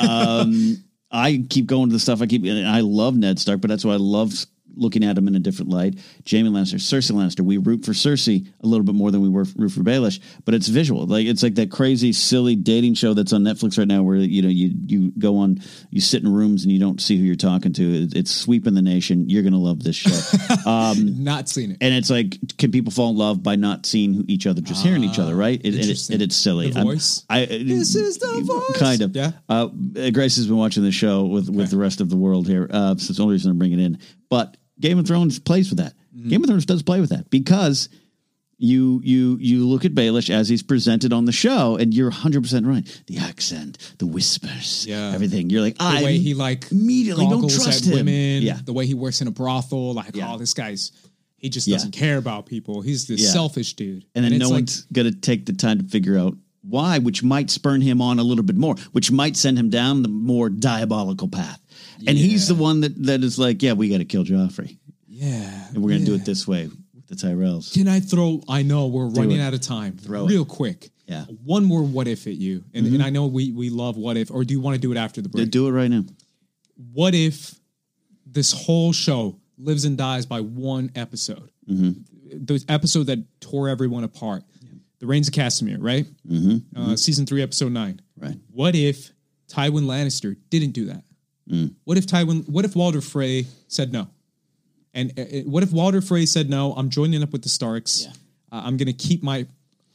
[0.09, 3.69] Um, I keep going to the stuff I keep, and I love Ned Stark, but
[3.69, 4.33] that's why I love
[4.77, 5.99] looking at him in a different light.
[6.29, 7.41] Jaime Lannister, Cersei Lannister.
[7.41, 10.53] We root for Cersei a little bit more than we were root for Baelish, but
[10.53, 11.05] it's visual.
[11.05, 14.41] Like it's like that crazy, silly dating show that's on Netflix right now, where you
[14.41, 15.59] know you you go on,
[15.89, 18.03] you sit in rooms and you don't see who you're talking to.
[18.03, 19.29] It- It's sweeping the nation.
[19.29, 20.17] You're gonna love this show.
[20.67, 21.77] Um, not seen it.
[21.81, 24.83] and it's like, can people fall in love by not seeing who each other, just
[24.83, 25.59] hearing each other, right?
[25.63, 26.69] It, and it, it's silly.
[26.71, 27.23] The voice?
[27.29, 28.77] I, This is the voice.
[28.77, 29.15] Kind of.
[29.15, 29.31] Yeah.
[29.47, 29.67] Uh,
[30.11, 32.67] Grace has been watching the show with, with the rest of the world here.
[32.69, 33.99] Uh, so it's the only reason I'm bringing it in.
[34.29, 35.93] But Game of Thrones plays with that.
[36.15, 36.29] Mm-hmm.
[36.29, 37.89] Game of Thrones does play with that because
[38.59, 42.41] you you you look at Baelish as he's presented on the show, and you're 100
[42.41, 43.03] percent right.
[43.07, 45.11] The accent, the whispers, Yeah.
[45.13, 45.49] everything.
[45.49, 47.93] You're like, the I way he like immediately don't trust him.
[47.93, 48.59] women, Yeah.
[48.65, 50.33] the way he works in a brothel, like Yeah.
[50.33, 50.91] oh, this guy's
[51.37, 51.75] he just Yeah.
[51.75, 52.81] doesn't care about people.
[52.81, 53.29] He's this Yeah.
[53.29, 56.17] selfish dude, and then it's no like, one's going to take the time to figure
[56.17, 56.35] out
[56.67, 60.01] why, which might spurn him on a little bit more, which might send him down
[60.01, 61.61] the more diabolical path.
[62.05, 65.67] And he's the one that, that is like, yeah, we got to kill Joffrey, yeah,
[65.69, 67.73] and we're going to do it this way with the Tyrells.
[67.73, 68.41] Can I throw?
[68.47, 69.41] I know we're running it.
[69.41, 69.97] out of time.
[69.97, 70.29] Throw it.
[70.29, 70.89] real quick.
[71.07, 71.21] Yeah.
[71.21, 71.33] Mm-hmm.
[71.45, 74.29] one more what if at you, and, and I know we we love what if,
[74.29, 75.49] or do you want to do it after the break?
[75.49, 76.03] Do it right now.
[76.93, 77.55] what if
[78.25, 81.49] this whole show lives and dies by one episode?
[81.69, 82.45] Mm-hmm.
[82.45, 84.43] The episode that tore everyone apart.
[84.99, 86.07] The Rains of Castamere, right?
[86.27, 86.77] Mm-hmm.
[86.79, 88.01] Uh, season three, episode nine.
[88.17, 88.35] Right.
[88.51, 89.11] What if
[89.47, 91.03] Tywin Lannister didn't do that?
[91.51, 91.73] Mm.
[91.85, 92.47] What if Tywin?
[92.49, 94.07] What if Walder Frey said no?
[94.93, 96.73] And uh, uh, what if Walder Frey said no?
[96.73, 98.07] I'm joining up with the Starks.
[98.51, 99.45] Uh, I'm going to keep my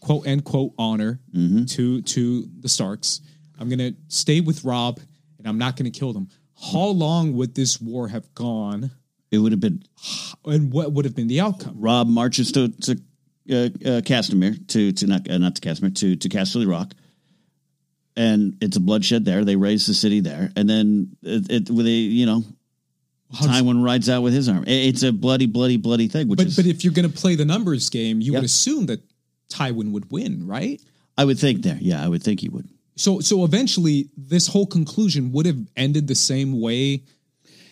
[0.01, 1.65] quote end quote honor Mm-hmm.
[1.67, 3.21] to to the Starks.
[3.59, 5.01] I'm going to stay with Robb,
[5.39, 6.29] and I'm not going to kill them.
[6.73, 8.91] How long would this war have gone?
[9.31, 9.83] It would have been
[10.45, 11.77] And what would have been the outcome?
[11.79, 12.93] Robb marches to to
[13.51, 16.93] uh, uh, Castamere to to not uh, not to Castamere to to Casterly Rock,
[18.17, 19.45] and it's a bloodshed there.
[19.45, 22.45] They raise the city there, and then it, it with a you know.
[23.35, 24.65] Tywin rides out with his arm.
[24.65, 26.29] It- It's a bloody, bloody, bloody thing.
[26.29, 28.85] Which But is, but if you're going to play the numbers game, you would assume
[28.87, 29.01] that
[29.49, 30.79] Tywin would win, right?
[31.17, 31.79] I would think there.
[31.81, 32.69] Yeah, I would think he would.
[32.97, 37.05] So so eventually this whole conclusion would have ended the same way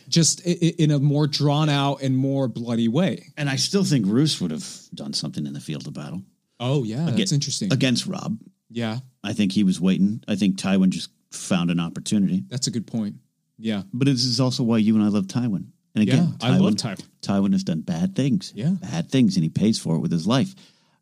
[0.09, 3.27] just in a more drawn out and more bloody way.
[3.37, 6.23] And I still think Roose would have done something in the field of battle
[6.59, 7.71] Oh yeah, that's interesting.
[7.71, 8.39] against Robb.
[8.71, 10.23] Yeah, I think he was waiting.
[10.29, 12.45] I think Tywin just found an opportunity.
[12.49, 13.17] that's a good point.
[13.59, 15.67] Yeah, But this is also why you and I love Tywin.
[15.95, 17.05] And again, Yeah, I love Tywin.
[17.21, 18.53] Tywin has done bad things.
[18.55, 18.71] Yeah.
[18.81, 20.55] Bad things, and he pays for it with his life,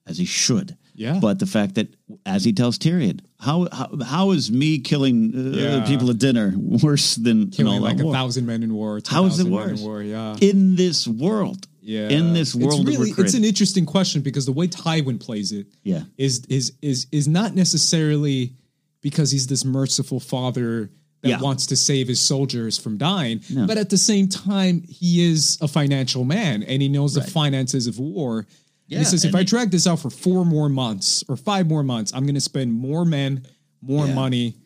[0.07, 0.77] as he should.
[0.95, 1.21] Yeah.
[1.21, 1.95] But the fact that,
[2.27, 5.87] as he tells Tyrion, how how, how is me killing uh, Yeah.
[5.87, 8.13] people at dinner worse than killing all like a war?
[8.15, 9.01] thousand men in war.
[9.07, 9.81] How is it 10,000 in worse?
[9.81, 10.37] War, yeah.
[10.41, 11.69] in this world?
[11.89, 15.53] Yeah, In this world it's really it's an interesting question because the way Tywin plays
[15.53, 16.03] it, Yeah.
[16.19, 18.53] is is is is not necessarily
[19.01, 20.91] because he's this merciful father
[21.23, 21.41] that Yeah.
[21.41, 23.67] wants to save his soldiers from dying, No.
[23.67, 27.87] but at the same time, he is a financial man and he knows the finances
[27.87, 28.47] of war.
[28.87, 31.67] Yeah, and he says, if I drag this out for four more months or five
[31.69, 33.47] more months, I'm going to spend more men,
[33.81, 34.15] more Yeah.
[34.15, 34.57] money,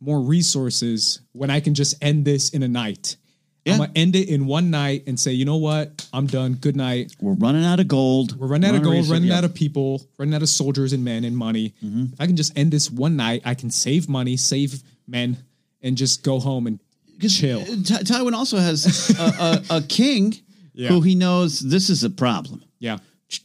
[0.00, 3.16] more resources when I can just end this in a night.
[3.64, 3.74] Yeah.
[3.74, 6.06] I'm gonna end it in one night and say, you know what?
[6.12, 6.54] I'm done.
[6.54, 7.14] Good night.
[7.20, 8.38] We're running out of gold.
[8.38, 9.38] We're running out of gold, running yeah.
[9.38, 11.72] out of people, running out of soldiers and men and money.
[11.82, 12.12] Mm-hmm.
[12.12, 15.38] If I can just end this one night, I can save money, save men,
[15.80, 16.78] and just go home and
[17.26, 17.60] chill.
[17.60, 19.22] Ty- Tywin also has a,
[19.72, 20.34] a, a king
[20.74, 20.90] Yeah.
[20.90, 22.62] who he knows this is a problem.
[22.78, 22.98] Yeah.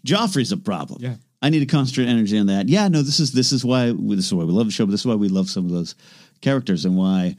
[0.06, 1.02] Joffrey's a problem.
[1.02, 1.16] Yeah.
[1.42, 2.68] I need to concentrate energy on that.
[2.68, 4.92] Yeah, no, this is this is why this is why we love the show, but
[4.92, 5.96] this is why we love some of those
[6.42, 7.38] characters and why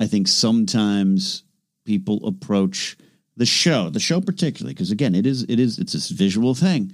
[0.00, 1.44] I think sometimes
[1.86, 2.96] people approach
[3.38, 6.92] the show, the show particularly, because again, it is it is it's this visual thing.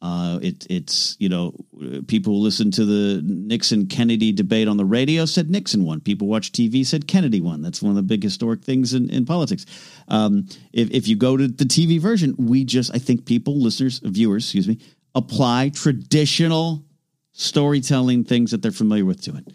[0.00, 1.52] Uh, it it's you know
[2.06, 6.00] people who listen to the Nixon Kennedy debate on the radio said Nixon won.
[6.00, 7.62] People watch TV said Kennedy won.
[7.62, 9.66] That's one of the big historic things in, in politics.
[10.06, 13.98] Um, if if you go to the TV version, we just I think people listeners
[14.04, 14.78] viewers excuse me
[15.16, 16.84] apply traditional
[17.32, 19.48] storytelling things that they're familiar with to it.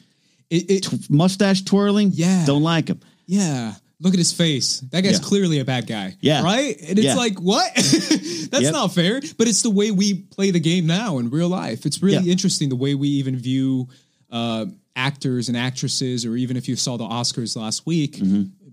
[0.50, 2.46] It, it, T- mustache twirling, Yeah.
[2.46, 3.00] don't like them.
[3.28, 3.76] yeah.
[4.04, 4.82] Look at his face.
[4.92, 5.20] That guy's Yeah.
[5.20, 6.16] clearly a bad guy.
[6.22, 6.44] Yeah.
[6.44, 6.78] Right?
[6.82, 7.16] And it's Yeah.
[7.16, 7.74] like, what?
[7.76, 8.74] That's Yep.
[8.74, 9.22] not fair.
[9.38, 11.86] But it's the way we play the game now in real life.
[11.86, 12.32] It's really Yeah.
[12.32, 13.88] interesting the way we even view
[14.32, 18.20] uh, actors and actresses, or even if you saw the Oscars last week,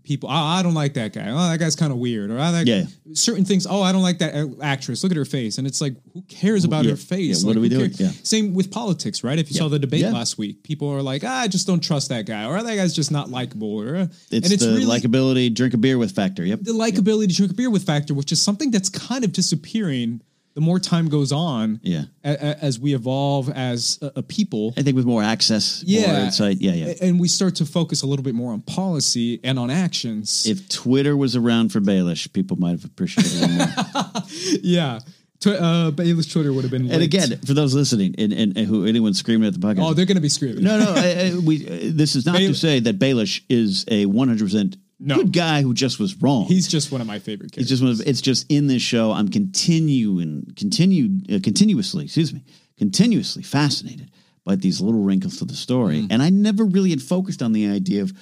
[0.03, 1.29] people, oh, I don't like that guy.
[1.31, 2.31] Oh, that guy's kind of weird.
[2.31, 2.85] Or oh, that, Yeah.
[3.13, 3.67] certain things.
[3.69, 5.03] Oh, I don't like that actress.
[5.03, 5.59] Look at her face.
[5.59, 6.93] And it's like, who cares about Yeah.
[6.93, 7.41] her face?
[7.41, 7.93] Yeah, what Like, are we doing?
[7.99, 8.11] Yeah.
[8.23, 9.39] Same with politics, right?
[9.39, 12.09] If you saw the debate last week, people are like, ah, I just don't trust
[12.09, 14.85] that guy, or that guy's just not likable, or uh, It's, and it's the really
[14.85, 16.45] likability, drink a beer with factor.
[16.45, 16.61] Yep.
[16.63, 20.21] the likability to drink a beer with factor, which is something that's kind of disappearing
[20.61, 21.81] the more time goes on.
[21.83, 22.05] Yeah.
[22.23, 24.75] a- a- as we evolve as a, a people.
[24.77, 26.59] I think with more access, more Yeah, insight.
[26.61, 26.95] Yeah, yeah.
[27.01, 30.47] And we start to focus a little bit more on policy and on actions.
[30.47, 34.23] if Twitter was around for Baelish, people might have appreciated it more.
[34.63, 34.99] yeah,
[35.41, 36.91] Tw- uh, Twitter would have been.
[36.91, 39.95] and again, for those listening, and, and, and who anyone screaming at the podcast, oh,
[39.95, 40.63] they're going to be screaming.
[40.63, 41.67] no, no, I, I, we.
[41.67, 45.17] Uh, this is not to say that Baelish is a one hundred percent No.
[45.17, 46.45] good guy who just was wrong.
[46.45, 49.13] he's just one of my favorite It's just one of, it's just in this show.
[49.13, 52.43] I'm continuing, continued, uh, continuously, excuse me,
[52.77, 54.11] continuously fascinated
[54.45, 56.13] by these little wrinkles to the story, Mm-hmm.
[56.13, 58.13] and I never really had focused on the idea of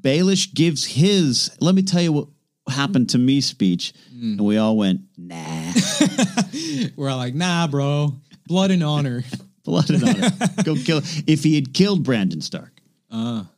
[0.00, 1.50] Baelish gives his.
[1.60, 2.28] Let me tell you what
[2.68, 4.32] happened to me speech, Mm.
[4.38, 5.72] and we all went nah.
[6.96, 8.14] We're all like, nah, bro,
[8.46, 9.24] blood and honor.
[9.64, 10.30] blood and honor.
[10.64, 11.02] Go kill.
[11.26, 12.72] If he had killed Brandon Stark,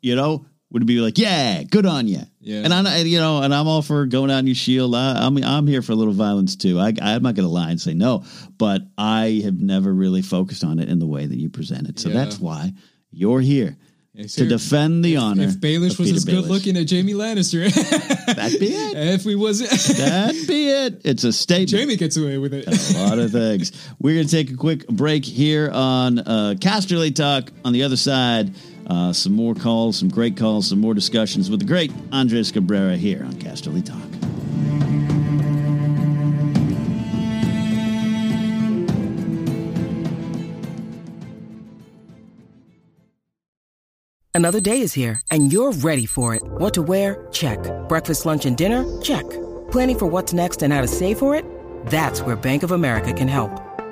[0.03, 2.21] you know, would it be like, yeah, good on you.
[2.46, 2.62] Yeah.
[2.62, 4.94] And I, you know, and I'm all for going out on your shield.
[4.94, 6.78] I, I'm, I'm here for a little violence too.
[6.78, 8.24] I, I'm not going to lie and say no,
[8.56, 12.09] but I have never really focused on it in the way that you if So
[12.09, 12.14] Yeah.
[12.14, 12.72] that's why
[13.11, 13.76] you're here
[14.14, 15.42] Yes, to defend the honor.
[15.42, 16.48] if Baelish was Peter as good Baelish.
[16.48, 17.68] looking as Jaime Lannister,
[18.35, 18.96] that'd be it.
[19.14, 21.02] if we wasn't, That'd be it.
[21.04, 21.72] It's a statement.
[21.72, 22.66] Jaime gets away with it.
[22.66, 23.72] a lot of things.
[24.00, 27.50] We're going to take a quick break here on uh, Casterly Talk.
[27.66, 28.54] On the other side,
[28.87, 32.96] uh, some more calls, some great calls, some more discussions with the great Andres Cabrera
[32.96, 34.03] here on Casterly Talk.
[44.35, 46.42] Another day is here, and you're ready for it.
[46.44, 47.27] What to wear?
[47.33, 47.59] Check.
[47.88, 48.85] Breakfast, lunch, and dinner?
[49.01, 49.25] Check.
[49.70, 51.42] Planning for what's next and how to save for it?
[51.87, 53.65] That's where Bank of America can help.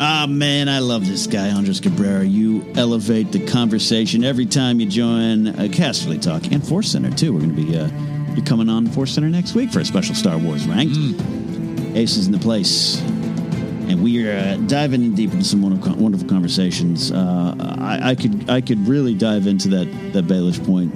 [0.00, 2.24] Ah, man, I love this guy, Andres Cabrera.
[2.24, 7.32] You elevate the conversation every time you join uh, Casterly Talk and Force Center, too.
[7.32, 7.88] We're going to be uh,
[8.34, 10.96] you're coming on Force Center next week for a special Star Wars ranked.
[11.96, 13.00] Aces in the place.
[13.00, 17.12] and we are uh, diving in deep into some wonderful, wonderful conversations.
[17.12, 20.92] Uh, I, I could I could really dive into that that Baelish point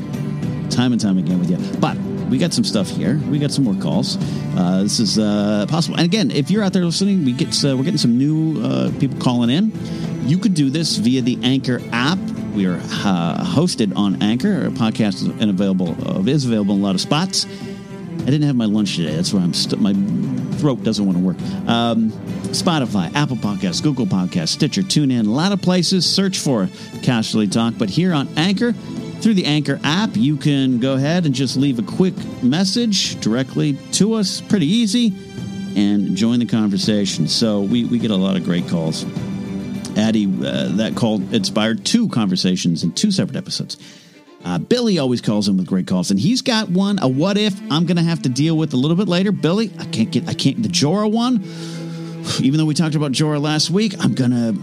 [0.72, 1.96] time and time again with you, but
[2.28, 3.18] we got some stuff here.
[3.30, 4.16] We got some more calls.
[4.56, 5.96] Uh, this is uh, possible.
[5.96, 8.90] And again, if you're out there listening, we get uh, we're getting some new uh,
[8.98, 9.72] people calling in.
[10.28, 12.18] You could do this via the Anchor app.
[12.54, 14.64] We are uh, hosted on Anchor.
[14.64, 17.46] Our podcast is available uh, is available in a lot of spots.
[17.46, 19.14] I didn't have my lunch today.
[19.14, 19.94] That's why I'm st- my
[20.58, 21.40] throat doesn't want to work.
[21.66, 22.10] Um,
[22.48, 26.04] Spotify, Apple Podcasts, Google Podcasts, Stitcher, TuneIn, a lot of places.
[26.04, 26.66] Search for
[27.00, 27.74] Casterly Talk.
[27.78, 28.74] But here on Anchor,
[29.20, 33.74] through the Anchor app, you can go ahead and just leave a quick message directly
[33.92, 34.40] to us.
[34.40, 35.12] Pretty easy.
[35.76, 37.28] And join the conversation.
[37.28, 39.04] So we, we get a lot of great calls.
[39.96, 43.76] Addie, uh, that call inspired two conversations in two separate episodes.
[44.44, 46.98] Uh, Billy always calls in with great calls, and he's got one.
[47.00, 49.32] A what if I'm going to have to deal with a little bit later.
[49.32, 50.28] Billy, I can't get.
[50.28, 50.62] I can't.
[50.62, 51.42] The Jorah one.
[52.40, 54.54] Even though we talked about Jorah last week, I'm gonna.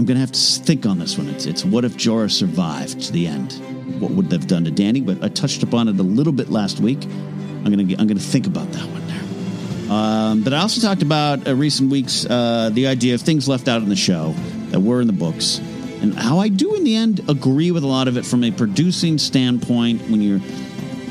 [0.00, 1.28] I'm gonna have to think on this one.
[1.28, 3.52] It's it's what if Jorah survived to the end?
[4.00, 5.04] What would they have done to Dany?
[5.04, 7.04] But I touched upon it a little bit last week.
[7.04, 9.92] I'm gonna I'm gonna think about that one there.
[9.92, 13.68] Um, but I also talked about uh, recent weeks uh, the idea of things left
[13.68, 14.32] out in the show
[14.70, 17.86] that were in the books, and how I do in the end agree with a
[17.86, 20.00] lot of it from a producing standpoint.
[20.08, 20.40] When you're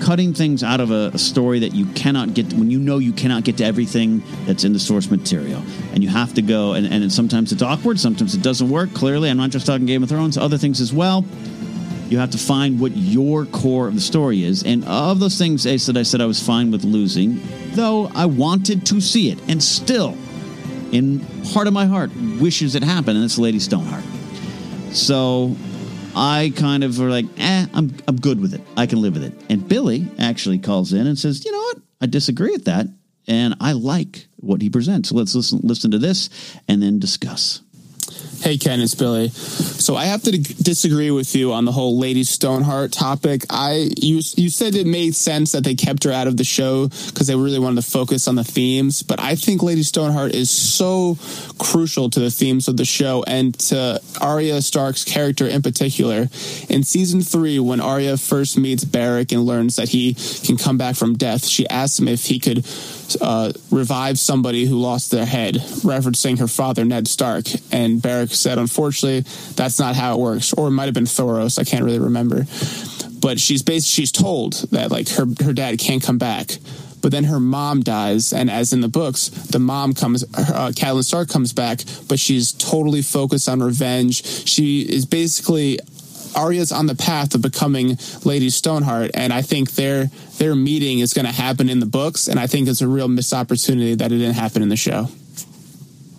[0.01, 3.43] cutting things out of a, story that you cannot get, when you know you cannot
[3.43, 5.61] get to everything that's in the source material,
[5.93, 8.93] and you have to go, and, and sometimes it's awkward, sometimes it doesn't work.
[8.93, 11.25] Clearly, I'm not just talking Game of Thrones, other things as well.
[12.09, 14.63] You have to find what your core of the story is.
[14.63, 17.39] And of those things, Ace, that I said I was fine with losing,
[17.73, 20.17] though I wanted to see it, and still,
[20.91, 21.19] in
[21.53, 22.09] part of my heart,
[22.39, 24.03] wishes it happened, and it's Lady Stoneheart.
[24.91, 25.55] So
[26.19, 28.59] I kind of were like, eh, I'm, I'm good with it.
[28.75, 29.33] I can live with it.
[29.49, 31.77] And Billy actually calls in and says, you know what?
[32.01, 32.87] I disagree with that.
[33.29, 35.09] And I like what he presents.
[35.09, 36.29] So let's listen, listen to this
[36.67, 37.61] and then discuss.
[38.41, 39.27] Hey Ken, it's Billy.
[39.29, 43.43] So I have to d- disagree with you on the whole Lady Stoneheart topic.
[43.49, 46.87] I you you said it made sense that they kept her out of the show
[46.87, 50.49] because they really wanted to focus on the themes, but I think Lady Stoneheart is
[50.49, 51.17] so
[51.57, 56.29] crucial to the themes of the show and to Arya Stark's character in particular.
[56.69, 60.13] In season 3 when Arya first meets Beric and learns that he
[60.45, 62.65] can come back from death, she asks him if he could
[63.21, 67.45] uh, revive somebody who lost their head, referencing her father Ned Stark.
[67.71, 68.01] And
[68.33, 69.21] Said, unfortunately,
[69.55, 70.53] that's not how it works.
[70.53, 71.59] Or it might have been Thoros.
[71.59, 72.45] I can't really remember.
[73.21, 76.51] But she's based, she's told that like her her dad can't come back.
[77.01, 81.05] But then her mom dies, and as in the books, the mom comes, uh, Catelyn
[81.05, 84.25] Stark comes back, but she's totally focused on revenge.
[84.45, 85.79] She is basically
[86.35, 90.05] Arya's on the path of becoming Lady Stoneheart, and I think their
[90.37, 93.07] their meeting is going to happen in the books, and I think it's a real
[93.07, 95.07] missed opportunity that it didn't happen in the show.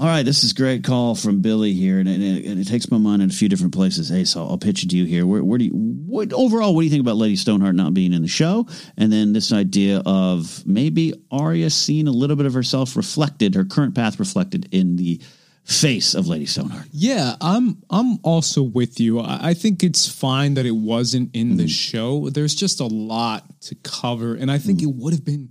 [0.00, 2.96] All right, this is great call from Billy here, and it, and it takes my
[2.96, 4.08] mind in a few different places.
[4.08, 5.26] Hey, so I'll pitch it to you here.
[5.26, 8.14] Where, where do you, what overall, what do you think about Lady Stoneheart not being
[8.14, 12.54] in the show, and then this idea of maybe Arya seeing a little bit of
[12.54, 15.20] herself reflected, her current path reflected in the
[15.64, 16.86] face of Lady Stoneheart?
[16.92, 19.20] Yeah, I'm I'm also with you.
[19.20, 21.56] I, I think it's fine that it wasn't in Mm.
[21.58, 22.30] the show.
[22.30, 24.84] There's just a lot to cover, and I think Mm.
[24.84, 25.50] it would have been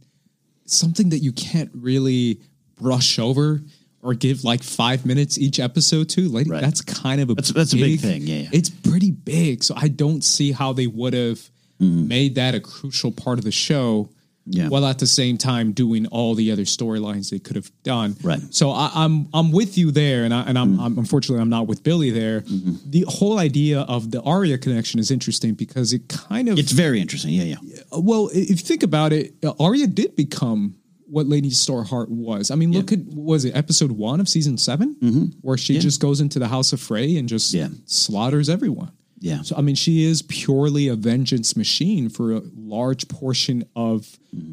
[0.65, 2.41] something that you can't really
[2.81, 3.61] brush over
[4.01, 6.21] or give like five minutes each episode to.
[6.29, 6.61] Like Right.
[6.61, 8.49] that's kind of a That's- that's a big thing, yeah, yeah.
[8.53, 9.63] it's pretty big.
[9.63, 11.39] So I don't see how they would have
[11.79, 14.03] made that a crucial part of the show.
[14.03, 14.13] Mm-hmm.
[14.51, 14.67] Yeah.
[14.69, 18.15] While at the same time doing all the other storylines they could have done.
[18.23, 18.39] Right.
[18.39, 18.49] Mm-hmm.
[18.49, 21.67] So I, I'm I'm with you there, and I, and I'm, I'm unfortunately I'm not
[21.67, 22.39] with Billy there.
[22.87, 26.99] The whole idea of the Arya connection is interesting because it kind of It's very
[26.99, 27.31] interesting.
[27.33, 27.57] Yeah, yeah.
[27.91, 30.75] well, if you think about it, Arya did become
[31.09, 32.51] what Lady Stoneheart was.
[32.51, 36.21] I mean, look at was it episode one of season 7 where she just goes
[36.21, 37.73] into the House of Frey and just Mm-hmm.
[37.73, 37.79] Yeah.
[37.85, 38.91] slaughters everyone.
[39.19, 39.41] Yeah.
[39.41, 44.07] So I mean, she is purely a vengeance machine for a large portion of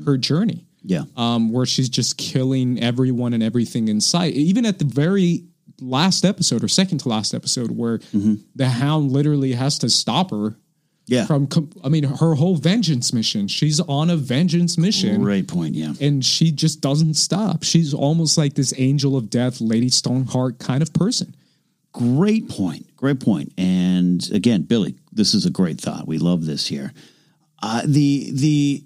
[0.04, 0.54] her journey.
[0.54, 0.62] Mm-hmm.
[0.88, 1.02] Yeah.
[1.16, 4.34] Um, where she's just killing everyone and everything in sight.
[4.34, 5.44] Even at the very
[5.80, 8.34] last episode or second to last episode, where Mm-hmm.
[8.54, 10.56] the Hound literally has to stop her
[11.08, 11.24] Yeah.
[11.26, 11.48] from
[11.84, 13.46] I mean her whole vengeance mission.
[13.46, 15.74] She's on a vengeance mission Great point.
[15.76, 15.92] Yeah.
[16.00, 17.62] and she just doesn't stop.
[17.62, 21.34] She's almost like this angel of death, Lady Stoneheart kind of person.
[21.92, 22.94] Great point.
[22.96, 23.52] Great point.
[23.56, 26.06] And again, Billy, this is a great thought.
[26.08, 26.92] We love this here.
[27.62, 28.84] Uh, the the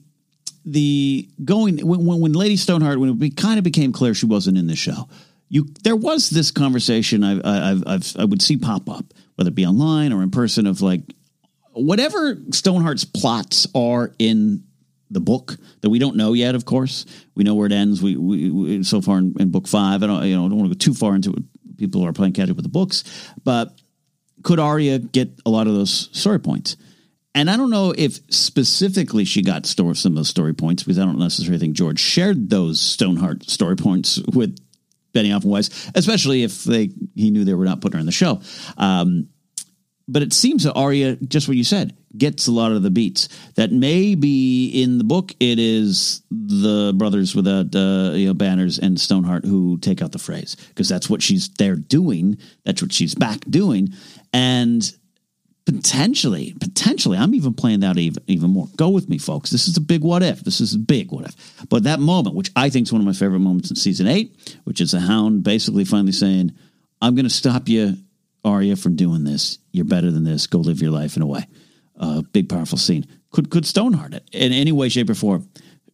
[0.67, 4.27] the going when when, when Lady Stoneheart when it be, kind of became clear she
[4.27, 5.09] wasn't in the show.
[5.49, 9.07] You there was this conversation I I I've, I've I would see pop up
[9.37, 11.01] whether it be online or in person of like
[11.81, 14.65] whatever Stoneheart's plots are in
[15.11, 16.55] the book that we don't know yet.
[16.55, 17.05] Of course,
[17.35, 18.01] we know where it ends.
[18.01, 20.03] We, we, we so far in, in book five.
[20.03, 21.43] I don't you know I don't want to go too far into it
[21.81, 23.03] people are playing catch up with the books,
[23.43, 23.81] but
[24.45, 26.77] could Arya get a lot of those story points?
[27.35, 30.99] And I don't know if specifically she got store some of those story points because
[30.99, 34.59] I don't necessarily think George shared those Stoneheart story points with
[35.15, 38.13] Benioff and Weiss, especially if they he knew they were not putting her in the
[38.13, 38.41] show.
[38.77, 39.29] Um,
[40.11, 43.29] but it seems that Arya, just what you said, gets a lot of the beats.
[43.55, 49.01] That maybe in the book it is the brothers without uh, you know banners and
[49.01, 52.39] Stoneheart who take out the Freys because that's what she's there doing.
[52.65, 53.91] That's what she's back doing,
[54.33, 54.91] and
[55.67, 58.69] potentially, potentially, I'm even playing that even even more.
[58.77, 59.51] Go with me, folks.
[59.51, 60.41] This is a big what if.
[60.41, 61.67] This is a big what if.
[61.69, 64.59] But that moment, which I think is one of my favorite moments in season eight,
[64.65, 66.53] which is the Hound basically finally saying,
[67.01, 67.97] "I'm going to stop you."
[68.45, 69.59] Arya from doing this.
[69.73, 70.47] You're better than this.
[70.47, 71.47] Go live your life in a way.
[71.99, 73.07] Uh, big, powerful scene.
[73.31, 75.49] Could could Stoneheart it in any way, shape, or form?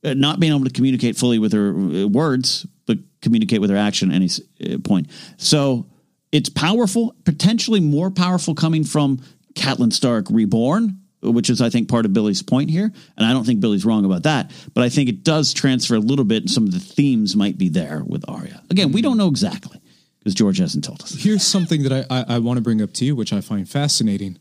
[0.04, 3.76] Uh, not being able to communicate fully with her uh, words, but communicate with her
[3.76, 4.30] action at any
[4.64, 5.08] uh, point.
[5.36, 5.86] So
[6.32, 9.20] it's powerful, potentially more powerful coming from
[9.54, 12.92] Catelyn Stark reborn, which is I think part of Billy's point here.
[13.16, 16.00] And I don't think Billy's wrong about that, but I think it does transfer a
[16.00, 16.44] little bit.
[16.44, 18.62] And some of the themes might be there with Arya.
[18.70, 19.80] Again, we don't know exactly
[20.26, 21.14] because George hasn't told us.
[21.14, 23.68] Here's something that I, I, I want to bring up to you, which I find
[23.68, 24.40] fascinating.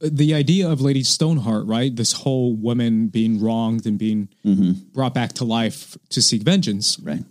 [0.00, 1.94] The idea of Lady Stoneheart, right?
[1.94, 4.88] This whole woman being wronged and being mm-hmm.
[4.94, 6.98] brought back to life to seek vengeance.
[7.00, 7.22] Right.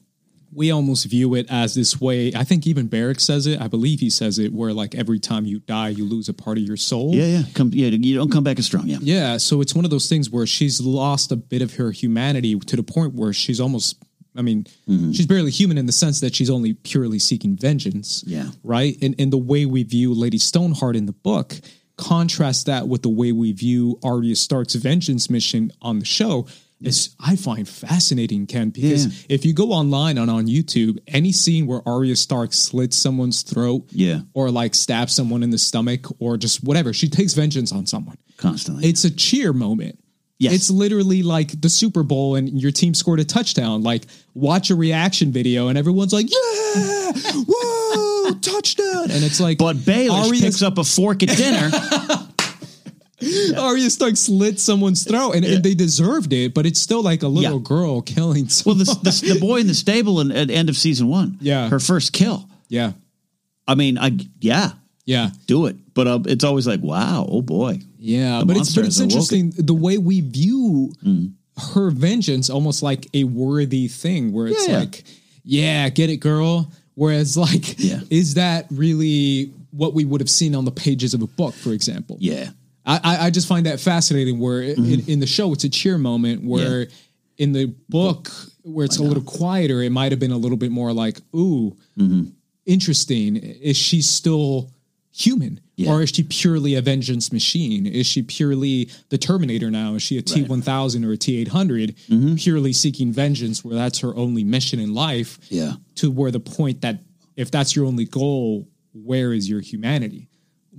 [0.54, 2.32] We almost view it as this way.
[2.36, 3.60] I think even Beric says it.
[3.60, 6.60] I believe he says it, where like every time you die, you lose a part
[6.60, 7.16] of your soul.
[7.16, 7.44] Yeah, yeah.
[7.56, 8.86] Come, yeah, you don't come back as strong.
[8.86, 8.98] Yeah.
[9.02, 12.60] Yeah, so it's one of those things where she's lost a bit of her humanity
[12.60, 13.98] to the point where she's almost
[14.36, 15.12] I mean, mm-hmm.
[15.12, 18.24] she's barely human in the sense that she's only purely seeking vengeance.
[18.28, 18.50] Yeah.
[18.64, 18.98] Right?
[19.02, 21.56] And and the way we view Lady Stoneheart in the book,
[21.98, 26.48] contrast that with the way we view Arya Stark's vengeance mission on the show.
[26.82, 29.12] Is I find fascinating, Ken, because Yeah.
[29.28, 33.90] if you go online and on YouTube, any scene where Arya Stark slits someone's throat,
[33.92, 34.22] Yeah.
[34.34, 38.16] or like stabs someone in the stomach, or just whatever, she takes vengeance on someone
[38.38, 38.88] Constantly.
[38.88, 40.00] it's a cheer moment.
[40.40, 40.54] Yes.
[40.54, 43.84] It's literally like the Super Bowl and your team scored a touchdown.
[43.84, 47.12] Like, watch a reaction video and everyone's like, yeah,
[47.46, 49.12] whoa, touchdown.
[49.12, 51.70] And it's like, but Baelish Arya, picks up a fork at dinner.
[53.58, 57.28] Arya Stark slit someone's throat and, and they deserved it, but it's still like a
[57.28, 57.64] little Yeah.
[57.68, 60.78] girl killing well, the, the, the boy in the stable in, at the end of
[60.78, 61.38] season one.
[61.42, 61.68] Yeah.
[61.68, 62.48] Her first kill.
[62.70, 62.94] yeah,
[63.68, 64.72] I mean, I yeah,
[65.06, 65.32] yeah.
[65.48, 65.76] do it.
[65.94, 67.82] But uh, it's always like, wow, oh boy.
[68.02, 70.94] Yeah, The but it's but it's interesting the way we view
[71.74, 74.80] her vengeance almost like a worthy thing where it's Yeah, yeah.
[74.80, 75.04] like,
[75.44, 76.72] yeah, get it, girl.
[76.96, 78.00] Whereas like, Yeah.
[78.10, 81.72] is that really what we would have seen on the pages of a book, for
[81.74, 82.16] example?
[82.20, 82.52] Yeah.
[82.86, 84.40] I I, just find that fascinating.
[84.40, 86.92] Where in, in the show it's a cheer moment, where Mm-hmm.
[87.38, 87.44] Yeah.
[87.46, 88.32] in the book
[88.64, 91.76] where it's a little quieter, it might have been a little bit more like, ooh,
[91.98, 92.30] Mm-hmm.
[92.66, 93.36] interesting.
[93.38, 94.72] Is she still
[95.20, 95.60] human?
[95.76, 95.92] Yeah.
[95.92, 97.86] Or is she purely a vengeance machine?
[97.86, 99.96] Is she purely the Terminator now?
[99.96, 102.36] Is she a T one thousand or a T eight hundred, Mm-hmm.
[102.36, 105.40] purely seeking vengeance, where that's her only mission in life?
[105.50, 105.74] Yeah.
[105.96, 107.00] To where the point that
[107.36, 110.28] if that's your only goal, where is your humanity?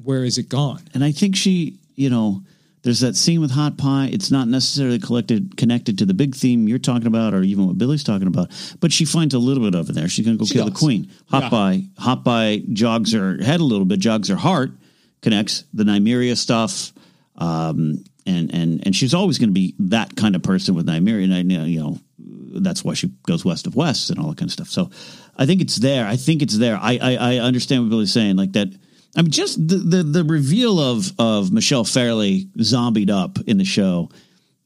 [0.03, 0.83] Where is it gone?
[0.95, 2.43] And I think she, you know,
[2.83, 4.09] there's that scene with Hot Pie.
[4.13, 7.77] It's not necessarily collected connected to the big theme you're talking about, or even what
[7.79, 8.51] Billy's talking about.
[8.81, 10.09] But she finds a little bit of it there.
[10.09, 11.11] She's going to go She kill the queen.
[11.29, 11.49] Hot Yeah.
[11.51, 14.73] Pie, Hot Pie jogs her head a little bit, jogs her heart,
[15.21, 16.93] connects the Nymeria stuff.
[17.37, 21.25] Um, and and and she's always going to be that kind of person with Nymeria.
[21.25, 24.39] And I know, you know, that's why she goes west of west and all that
[24.39, 24.69] kind of stuff.
[24.69, 24.91] So
[25.37, 26.07] I think it's there.
[26.07, 26.79] I think it's there.
[26.81, 28.37] I I, I understand what Billy's saying.
[28.37, 28.69] Like that.
[29.17, 33.65] I mean, just the, the the reveal of of Michelle Fairley zombied up in the
[33.65, 34.09] show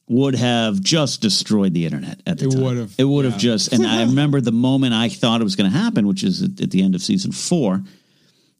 [0.06, 2.62] would have just destroyed the internet at the It time.
[2.62, 3.72] would've, It would have just.
[3.72, 6.60] And I remember the moment I thought it was going to happen, which is at,
[6.60, 7.82] at the end of season four.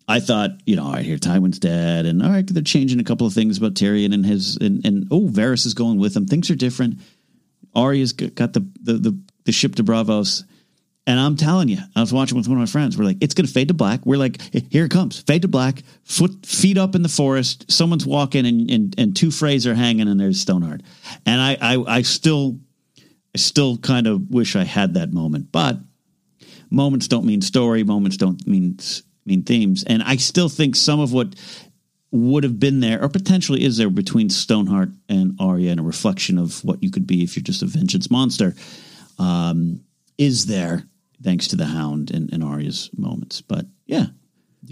[0.08, 3.04] I thought, you know, all right, here Tywin's dead, and all right, they're changing a
[3.04, 6.26] couple of things about Tyrion and his, and, and oh, Varys is going with him.
[6.26, 6.98] Things are different.
[7.74, 10.44] Arya's g- got the the the, the ship to Braavos,
[11.06, 12.96] and I'm telling you, I was watching with one of my friends.
[12.96, 14.06] We're like, it's going to fade to black.
[14.06, 14.40] We're like,
[14.70, 15.82] here it comes, fade to black.
[16.04, 17.70] Foot feet up in the forest.
[17.70, 20.82] Someone's walking, and and, and two Freys are hanging, and there's Stoneheart.
[21.26, 22.58] And I I, I still
[22.98, 25.78] I still kind of wish I had that moment, but
[26.70, 27.84] moments don't mean story.
[27.84, 28.78] Moments don't mean
[29.26, 29.84] mean themes.
[29.84, 31.34] And I still think some of what
[32.12, 36.38] would have been there, or potentially is there, between Stoneheart and Arya, and a reflection
[36.38, 38.54] of what you could be if you're just a vengeance monster,
[39.18, 39.80] um,
[40.16, 40.84] is there
[41.24, 43.40] thanks to the Hound and, and Arya's moments.
[43.40, 44.06] But yeah,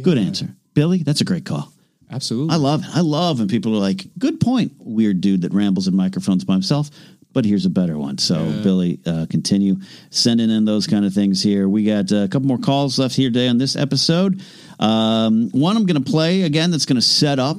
[0.00, 1.02] good answer, Billy.
[1.02, 1.72] That's a great call.
[2.10, 2.54] Absolutely.
[2.54, 2.90] I love it.
[2.94, 6.52] I love when people are like, "Good point, weird dude that rambles in microphones by
[6.52, 6.90] himself."
[7.32, 8.18] but here's a better one.
[8.18, 9.76] So, Billy, uh, continue
[10.10, 11.68] sending in those kind of things here.
[11.68, 14.42] We got uh, a couple more calls left here today on this episode.
[14.78, 17.56] Um, one I'm going to play again that's going to set up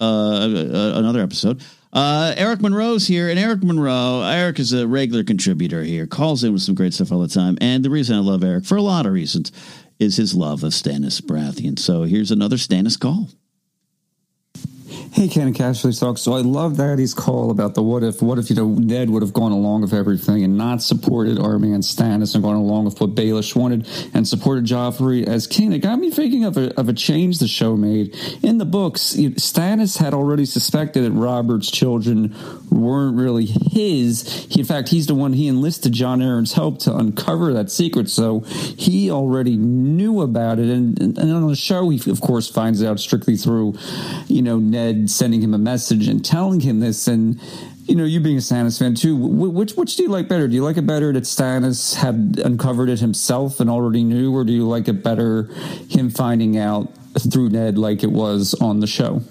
[0.00, 1.62] uh, uh, another episode.
[1.92, 6.52] Uh, Eric Monroe's here, and Eric Monroe, Eric is a regular contributor here, calls in
[6.52, 7.58] with some great stuff all the time.
[7.60, 9.50] And the reason I love Eric, for a lot of reasons,
[9.98, 11.78] is his love of Stannis Baratheon.
[11.78, 13.28] So here's another Stannis call.
[15.12, 16.18] Hey, Ken and Casterly Talk.
[16.18, 18.22] So I love Daddy's call about the what if.
[18.22, 21.58] What if, you know, Ned would have gone along with everything and not supported our
[21.58, 25.72] man Stannis and gone along with what Baelish wanted and supported Joffrey as king?
[25.72, 28.16] It got me thinking of a, of a change the show made.
[28.44, 32.32] In the books, Stannis had already suspected that Robert's children
[32.70, 34.46] weren't really his.
[34.48, 38.10] He, in fact, he's the one he enlisted Jon Arryn's help to uncover that secret.
[38.10, 40.68] So he already knew about it.
[40.68, 43.74] And, and on the show, he, of course, finds out strictly through,
[44.28, 47.06] you know, Ned sending him a message and telling him this.
[47.06, 47.40] And
[47.84, 50.48] you know, you being a Stannis fan too, which which do you like better?
[50.48, 54.44] Do you like it better that Stannis had uncovered it himself and already knew, or
[54.44, 55.44] do you like it better
[55.88, 59.22] him finding out through Ned like it was on the show?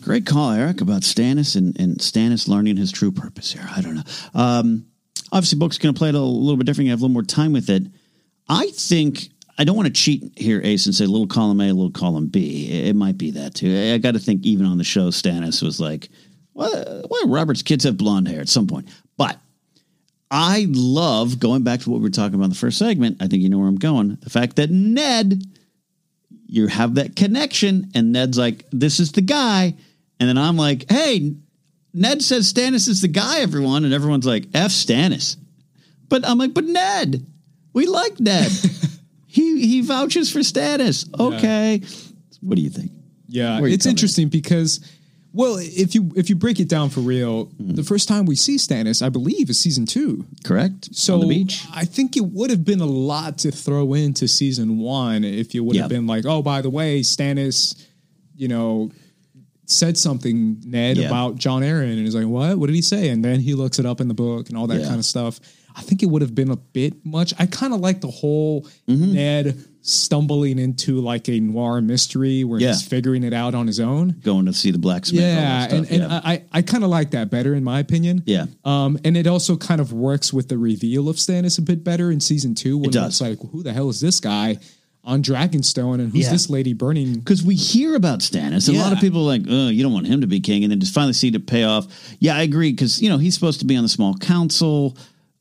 [0.00, 3.68] Great call, Eric, about Stannis and, and Stannis learning his true purpose here.
[3.70, 4.02] I don't know.
[4.34, 4.86] Um,
[5.32, 6.86] obviously, book's going to play it a little bit different.
[6.86, 7.82] You have a little more time with it.
[8.48, 9.28] I think
[9.58, 12.68] I don't want to cheat here, Ace, and say little column A, little column B.
[12.70, 13.92] It, might be that too.
[13.92, 16.08] I, got to think even on the show, Stannis was like,
[16.52, 16.68] "Why,
[17.08, 19.36] why Robert's kids have blonde hair?" At some point, but
[20.30, 23.20] I love going back to what we were talking about in the first segment.
[23.20, 24.16] I think you know where I'm going.
[24.20, 25.42] The fact that Ned,
[26.46, 29.74] you have that connection, and Ned's like, "This is the guy,"
[30.20, 31.34] and then I'm like, "Hey."
[31.94, 35.36] Ned says Stannis is the guy, everyone, and everyone's like, F Stannis.
[36.08, 37.26] But I'm like, but Ned,
[37.72, 38.52] we like Ned.
[39.28, 41.08] he he vouches for Stannis.
[41.20, 41.76] Okay.
[41.76, 41.88] Yeah.
[42.40, 42.92] What do you think?
[43.28, 44.80] Yeah, it's interesting because
[45.34, 47.76] well, if you if you break it down for real, mm.
[47.76, 50.26] the first time we see Stannis, I believe, is season two.
[50.44, 50.94] Correct.
[50.94, 51.66] So On the beach.
[51.74, 55.62] I think it would have been a lot to throw into season one if you
[55.62, 55.82] would yep.
[55.82, 57.86] have been like, oh, by the way, Stannis,
[58.34, 58.90] you know,
[59.66, 61.06] said something, Ned, yeah.
[61.06, 62.58] about Jon Arryn, and he's like, what?
[62.58, 63.10] What did he say?
[63.10, 64.86] And then he looks it up in the book and all that yeah.
[64.86, 65.38] kind of stuff.
[65.78, 67.32] I think it would have been a bit much.
[67.38, 69.14] I kind of like the whole mm-hmm.
[69.14, 72.68] Ned stumbling into like a noir mystery where yeah.
[72.68, 74.16] he's figuring it out on his own.
[74.24, 75.22] Going to see the blacksmith.
[75.22, 75.68] Yeah.
[75.70, 76.20] And, and yeah.
[76.24, 78.24] I, I kind of like that better in my opinion.
[78.26, 78.46] Yeah.
[78.64, 82.10] Um, and it also kind of works with the reveal of Stannis a bit better
[82.10, 83.20] in season two when it does.
[83.20, 84.58] it's like, who the hell is this guy?
[85.04, 86.32] on Dragonstone, and who's yeah.
[86.32, 87.20] this lady burning?
[87.20, 88.82] Because we hear about Stannis, and yeah.
[88.82, 90.70] a lot of people are like, oh, you don't want him to be king, and
[90.70, 91.86] then just finally see the payoff.
[92.18, 94.98] Yeah, I agree, because you know he's supposed to be on the small council.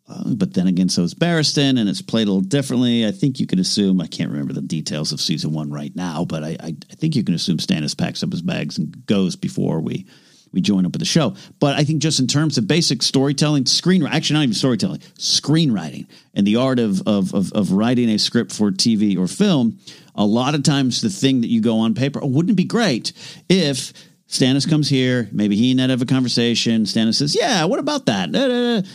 [0.08, 3.06] Uh, but then again, so is Barristan, and it's played a little differently.
[3.06, 6.24] I think you can assume, I can't remember the details of season one right now,
[6.24, 9.36] but I, I, I think you can assume Stannis packs up his bags and goes
[9.36, 10.06] before we
[10.54, 11.36] we join up with the show.
[11.60, 16.08] But I think just in terms of basic storytelling, screen actually not even storytelling, screenwriting,
[16.34, 19.78] and the art of, of of, of writing a script for TV or film,
[20.16, 22.64] a lot of times the thing that you go on paper, oh, wouldn't it be
[22.64, 23.12] great
[23.50, 23.92] if
[24.30, 26.84] Stannis comes here, maybe he and Ned have a conversation.
[26.84, 28.88] Stannis says, "Yeah, what about that?" Da, da, da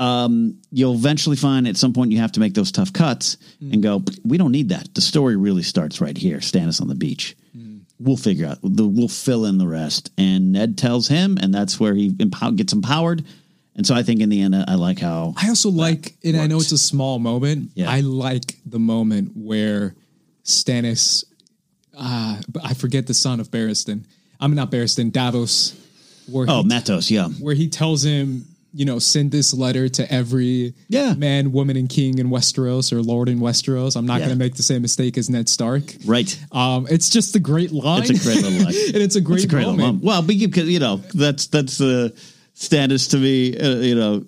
[0.00, 3.74] um, you'll eventually find at some point you have to make those tough cuts mm.
[3.74, 4.94] and go, we don't need that.
[4.94, 6.38] The story really starts right here.
[6.38, 7.36] Stannis on the beach.
[7.56, 7.82] Mm.
[7.98, 8.58] We'll figure out.
[8.62, 10.10] the, We'll fill in the rest.
[10.16, 13.26] And Ned tells him, and that's where he empower, gets empowered.
[13.76, 15.34] And so I think in the end, I like how.
[15.36, 16.44] I also like, and works.
[16.44, 17.72] I know it's a small moment.
[17.74, 17.90] Yeah.
[17.90, 19.94] I like the moment where
[20.44, 21.24] Stannis,
[21.96, 24.06] uh, I forget the son of Barristan.
[24.40, 25.78] I'm not Barristan, Davos.
[26.26, 27.28] Where oh, he, Mattos, yeah.
[27.28, 31.14] Where he tells him you know, send this letter to every yeah.
[31.14, 33.96] man, woman, and king in Westeros or lord in Westeros.
[33.96, 34.26] I'm not yeah.
[34.26, 35.82] going to make the same mistake as Ned Stark.
[36.04, 36.38] Right.
[36.52, 38.02] Um, it's just a great line.
[38.02, 39.80] It's a great little line, and it's a great, it's a great moment.
[39.80, 40.04] moment.
[40.04, 42.20] Well, but you, you know, that's that's the uh,
[42.54, 43.56] status to me.
[43.56, 44.24] Uh, you know,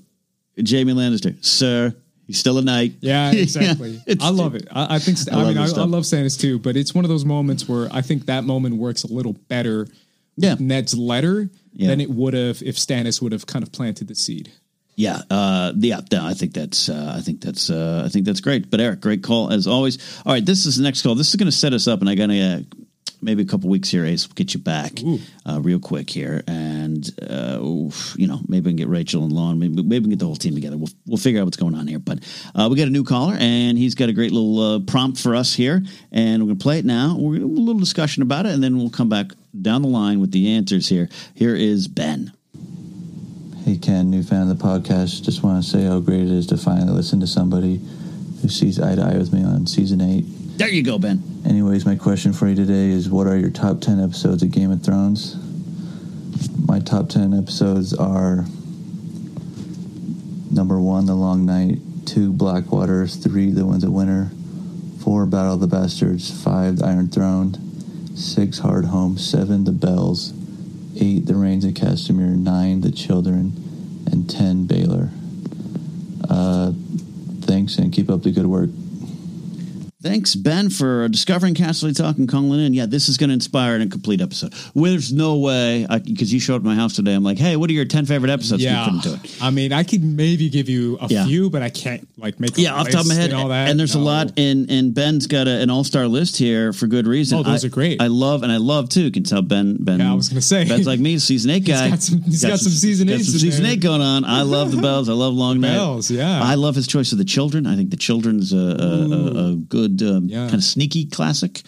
[0.57, 1.95] Jaime Lannister, sir.
[2.26, 2.95] He's still a knight.
[3.01, 4.01] Yeah, exactly.
[4.07, 4.68] yeah, I love it.
[4.70, 5.18] I, I think.
[5.30, 7.88] I, I mean, I, I, love Stannis too, but it's one of those moments where
[7.93, 9.86] I think that moment works a little better.
[10.36, 10.56] Yeah.
[10.58, 11.88] Ned's letter yeah.
[11.88, 14.52] than it would have if Stannis would have kind of planted the seed.
[14.94, 18.70] Yeah, uh, yeah, I think that's, uh, I think that's, uh, I think that's great.
[18.70, 19.98] But Eric, great call as always.
[20.26, 21.14] All right, this is the next call.
[21.14, 22.60] This is going to set us up, and I got to uh,
[23.22, 24.28] maybe a couple weeks here, Ace.
[24.28, 25.00] We'll get you back
[25.46, 29.32] uh, real quick here, and uh, oof, you know, maybe we can get Rachel and
[29.32, 29.58] Lon.
[29.58, 30.76] Maybe, maybe we can get the whole team together.
[30.76, 31.98] We'll we'll figure out what's going on here.
[31.98, 32.18] But
[32.54, 35.34] uh, we got a new caller, and he's got a great little uh, prompt for
[35.34, 37.16] us here, and we're gonna play it now.
[37.18, 39.28] We're gonna have a little discussion about it, and then we'll come back
[39.61, 41.09] down the line with the answers here.
[41.34, 42.32] Here is Ben.
[43.64, 45.22] Hey Ken, new fan of the podcast.
[45.22, 47.80] Just want to say how great it is to finally listen to somebody
[48.40, 50.24] who sees eye to eye with me on season eight.
[50.59, 51.22] There you go, Ben.
[51.46, 54.70] Anyways, my question for you today is what are your top 10 episodes of Game
[54.70, 55.36] of Thrones?
[56.66, 58.44] My top 10 episodes are
[60.53, 61.78] Number one, The Long Night.
[62.05, 63.07] Two, Blackwater.
[63.07, 64.30] Three, The Winds of Winter.
[65.03, 66.30] Four, Battle of the Bastards.
[66.42, 67.55] Five, The Iron Throne.
[68.22, 69.18] Six, Hardhome.
[69.18, 70.32] Seven, The Bells.
[70.96, 72.36] Eight, The Rains of Castamere.
[72.36, 73.52] Nine, The Children.
[74.10, 75.10] And ten, Baelor.
[76.30, 76.72] Uh,
[77.40, 78.70] thanks and keep up the good work.
[80.03, 82.74] Thanks, Ben, for discovering Casterly Talk and calling in.
[82.74, 84.53] Yeah, this is going to inspire an incomplete episode.
[84.74, 87.14] There's no way, because you showed up at my house today.
[87.14, 88.62] I'm like, hey, what are your 10 favorite episodes?
[88.64, 89.38] Yeah, couldn't do it.
[89.40, 91.24] I mean, I could maybe give you a Yeah.
[91.26, 92.59] few, but I can't like make.
[92.59, 93.30] A Yeah, off the top of my head.
[93.30, 93.68] and all that.
[93.68, 96.88] And there's a lot, and, and Ben's got a, an all star list here for
[96.88, 97.38] good reason.
[97.38, 98.03] Oh, those I- are great.
[98.03, 99.03] I love, and I love too.
[99.03, 100.00] You can tell Ben, Ben.
[100.00, 100.64] Yeah, I was gonna say.
[100.66, 101.90] Ben's like me, season eight guy.
[101.90, 103.72] got some- he's got some season got eights some season there.
[103.74, 104.24] eight going on.
[104.24, 105.09] I love the bells.
[105.09, 105.74] I love Long Night.
[105.74, 106.42] Bells, yeah.
[106.42, 107.66] I love his choice of the children.
[107.66, 110.45] I think the children's a, a, a, a good um, Yeah.
[110.45, 111.62] kind of sneaky classic.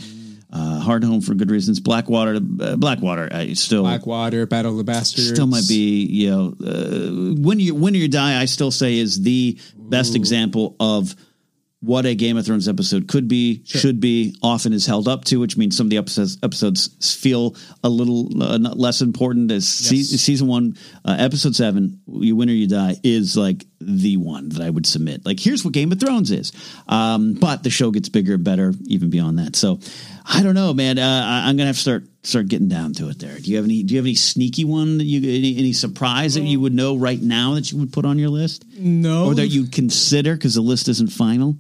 [0.53, 1.81] Uh, hard home for good reasons.
[1.81, 3.29] Blackwater, uh, Blackwater.
[3.33, 5.29] I still Blackwater, Battle of the Bastards.
[5.29, 9.21] still might be you know uh, when you when you die i still say is
[9.23, 11.17] the best example of
[11.85, 15.39] what a game of thrones episode could be should be often is held up to
[15.39, 19.51] which means some of the episodes episodes feel a little uh, less important.
[19.51, 24.17] As se- season one uh, episode seven you win or you die is like the
[24.17, 25.27] one that i would submit.
[25.27, 26.53] Like here's what game of thrones is.
[26.89, 29.57] Um, but the show gets bigger and better even beyond that.
[29.57, 29.79] So
[30.27, 30.99] i don't know man.
[30.99, 33.39] Uh, I, i'm gonna have to start start getting down to it there.
[33.39, 36.35] Do you have any do you have any sneaky one that you any, any surprise
[36.35, 38.65] that you would know right now that you would put on your list?
[38.79, 41.57] No, or that you'd consider because the list isn't final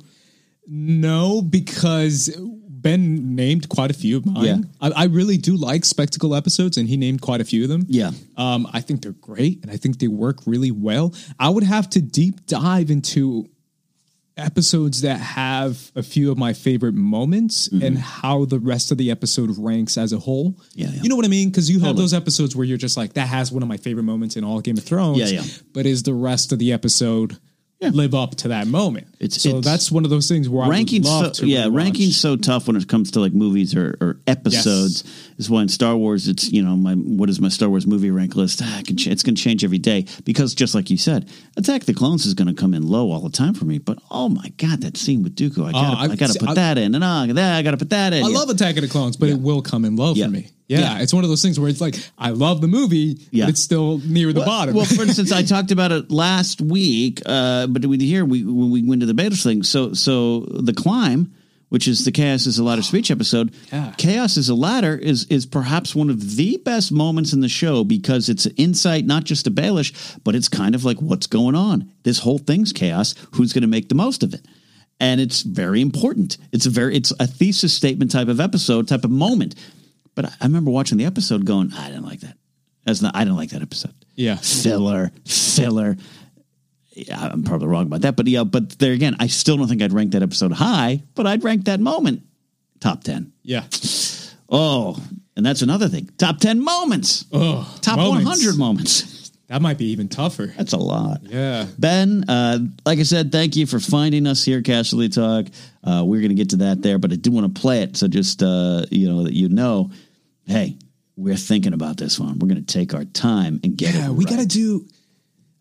[0.67, 2.35] No, because
[2.69, 4.45] Ben named quite a few of mine.
[4.45, 4.57] Yeah.
[4.81, 7.87] I, I really do like spectacle episodes, and he named quite a few of them.
[7.89, 8.11] Yeah.
[8.37, 11.15] um, I think they're great, and I think they work really well.
[11.39, 13.49] I would have to deep dive into
[14.37, 19.11] episodes that have a few of my favorite moments and how the rest of the
[19.11, 20.53] episode ranks as a whole.
[20.53, 20.81] Mm-hmm.
[20.81, 21.03] Yeah, yeah.
[21.03, 21.51] You know what I mean?
[21.51, 22.03] Because you have Totally.
[22.03, 24.61] those episodes where you're just like, that has one of my favorite moments in all
[24.61, 25.19] Game of Thrones.
[25.19, 25.47] Yeah, yeah.
[25.73, 27.39] But is the rest of the episode
[27.81, 29.07] live up to that moment?
[29.21, 31.75] It's- so it's- that's one of those things where ranking's I so, to yeah rewatch.
[31.77, 35.05] ranking's so tough when it comes to like movies or, or episodes
[35.39, 38.11] is why in star wars it's you know my what is my star wars movie
[38.11, 40.97] rank list ah, can ch- it's going to change every day because just like you
[40.97, 43.65] said attack of the clones is going to come in low all the time for
[43.67, 46.51] me but oh my god that scene with dooku i gotta, I- I, gotta put
[46.51, 48.39] I- that in and ah, that i gotta put that in I Yeah.
[48.39, 50.27] love Attack of the Clones, but it will come in low Yeah.
[50.27, 50.49] for me.
[50.69, 50.99] Yeah, Yeah.
[51.01, 53.45] it's one of those things where it's like I love the movie, Yeah.
[53.45, 54.75] but it's still near the well, bottom.
[54.75, 58.71] Well, for instance, I talked about it last week, uh, but we here we when
[58.71, 59.63] we went to the Baelish thing.
[59.63, 61.33] So, so the climb,
[61.69, 63.53] which is the chaos is a ladder speech episode.
[63.71, 63.93] Yeah.
[63.99, 67.85] Chaos is a ladder is is perhaps one of the best moments in the show
[67.85, 69.93] because it's an insight not just to Baelish,
[70.25, 71.91] but it's kind of like what's going on.
[72.05, 73.15] This whole thing's chaos.
[73.33, 74.47] Who's going to make the most of it?
[74.99, 76.39] And it's very important.
[76.53, 79.57] It's a very it's a thesis statement type of episode, type of moment.
[80.15, 82.37] But I I remember watching the episode going, I didn't like that.
[82.85, 83.17] That's not.
[83.17, 85.97] I didn't like that episode yeah, filler, filler.
[86.93, 89.83] Yeah, I'm probably wrong about that, but yeah, but there again, I still don't think
[89.83, 92.23] I'd rank that episode high, but I'd rank that moment
[92.81, 93.33] top ten.
[93.43, 93.65] yeah.
[94.49, 95.03] Oh,
[95.37, 96.09] and that's another thing.
[96.19, 97.25] Top ten moments.
[97.33, 98.27] Oh, top moments.
[98.27, 99.33] 100 moments.
[99.49, 100.47] That might be even tougher.
[100.57, 101.21] That's a lot.
[101.23, 101.67] Yeah.
[101.79, 105.53] Ben, uh, like I said, thank you for finding us here, Casterly Talk.
[105.83, 107.97] Uh, we're going to get to that there, but I do want to play it.
[107.97, 109.91] So just, uh, you know, that you know,
[110.47, 110.77] hey,
[111.17, 112.39] we're thinking about this one.
[112.39, 114.35] We're going to take our time and get Yeah, it Yeah, we right.
[114.37, 114.87] got to do.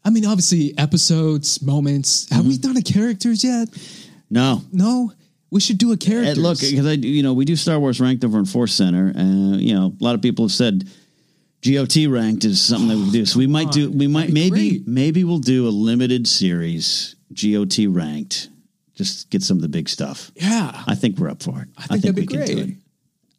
[0.05, 2.27] I mean, obviously, episodes, moments.
[2.29, 2.49] Have Mm-hmm.
[2.49, 3.69] we done a characters yet?
[4.29, 5.13] No, No,
[5.51, 6.41] we should do a character.
[6.41, 9.61] Look, because I, you know, we do Star Wars ranked over in Force Center, and
[9.61, 10.89] you know, a lot of people have said
[11.63, 13.25] GOT ranked is something that we do.
[13.27, 14.88] So we might do, we might maybe great.
[14.88, 18.49] maybe we'll do a limited series GOT ranked,
[18.95, 20.31] just get some of the big stuff.
[20.36, 21.67] yeah, I think we're up for it.
[21.77, 22.69] I think that'd be we can do great.
[22.69, 22.75] it.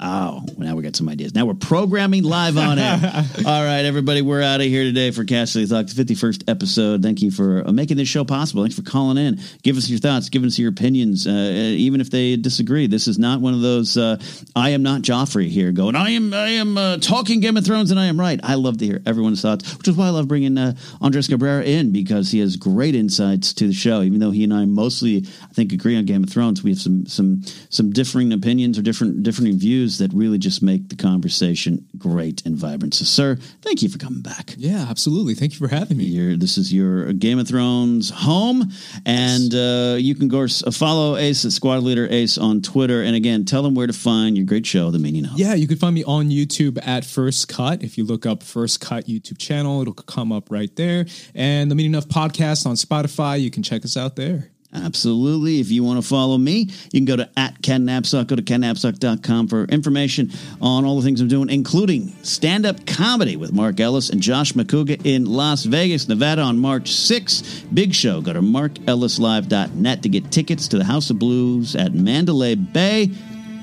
[0.00, 1.36] Oh, now we got some ideas.
[1.36, 2.98] Now we're programming live on air.
[3.46, 7.00] All right, everybody, we're out of here today for Casterly Talk, the 51st episode.
[7.00, 8.64] Thank you for uh, making this show possible.
[8.64, 9.38] Thanks for calling in.
[9.62, 12.88] Give us your thoughts, give us your opinions, uh, even if they disagree.
[12.88, 14.20] This is not one of those uh,
[14.56, 17.92] I am not Joffrey here going, I am I am uh, talking Game of Thrones
[17.92, 18.40] and I am right.
[18.42, 21.62] I love to hear everyone's thoughts, which is why I love bringing uh, Andres Cabrera
[21.62, 24.02] in because he has great insights to the show.
[24.02, 26.80] Even though he and I mostly, I think, agree on Game of Thrones, we have
[26.80, 31.86] some some some differing opinions or different differing views that really just make the conversation
[31.98, 32.94] great and vibrant.
[32.94, 34.54] So, sir, thank you for coming back.
[34.56, 35.34] yeah, absolutely.
[35.34, 36.04] Thank you for having me.
[36.04, 38.70] Your, this is your Game of Thrones home,
[39.04, 43.02] and uh, you can go follow Ace at Squad Leader Ace on Twitter.
[43.02, 45.38] And again, tell them where to find your great show, The Meaning of.
[45.38, 47.82] Yeah, you can find me on YouTube at First Cut.
[47.82, 51.06] If you look up First Cut YouTube channel, it'll come up right there.
[51.34, 54.50] And the Meaning of podcast on Spotify, you can check us out there.
[54.74, 55.60] Absolutely.
[55.60, 58.26] If you want to follow me, you can go to at Ken Napzok.
[58.26, 63.36] Go to kennapzok.com for information on all the things I'm doing, including stand up comedy
[63.36, 67.72] with Mark Ellis and Josh McCouga in Las Vegas, Nevada on March 6th.
[67.72, 68.20] Big show.
[68.20, 73.10] Go to markellislive.net to get tickets to the House of Blues at Mandalay Bay.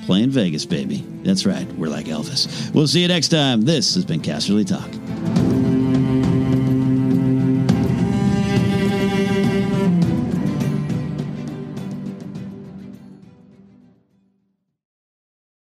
[0.06, 1.04] Playing Vegas, baby.
[1.22, 1.70] That's right.
[1.74, 2.74] We're like Elvis.
[2.74, 3.62] We'll see you next time.
[3.62, 5.81] This has been Casterly Talk.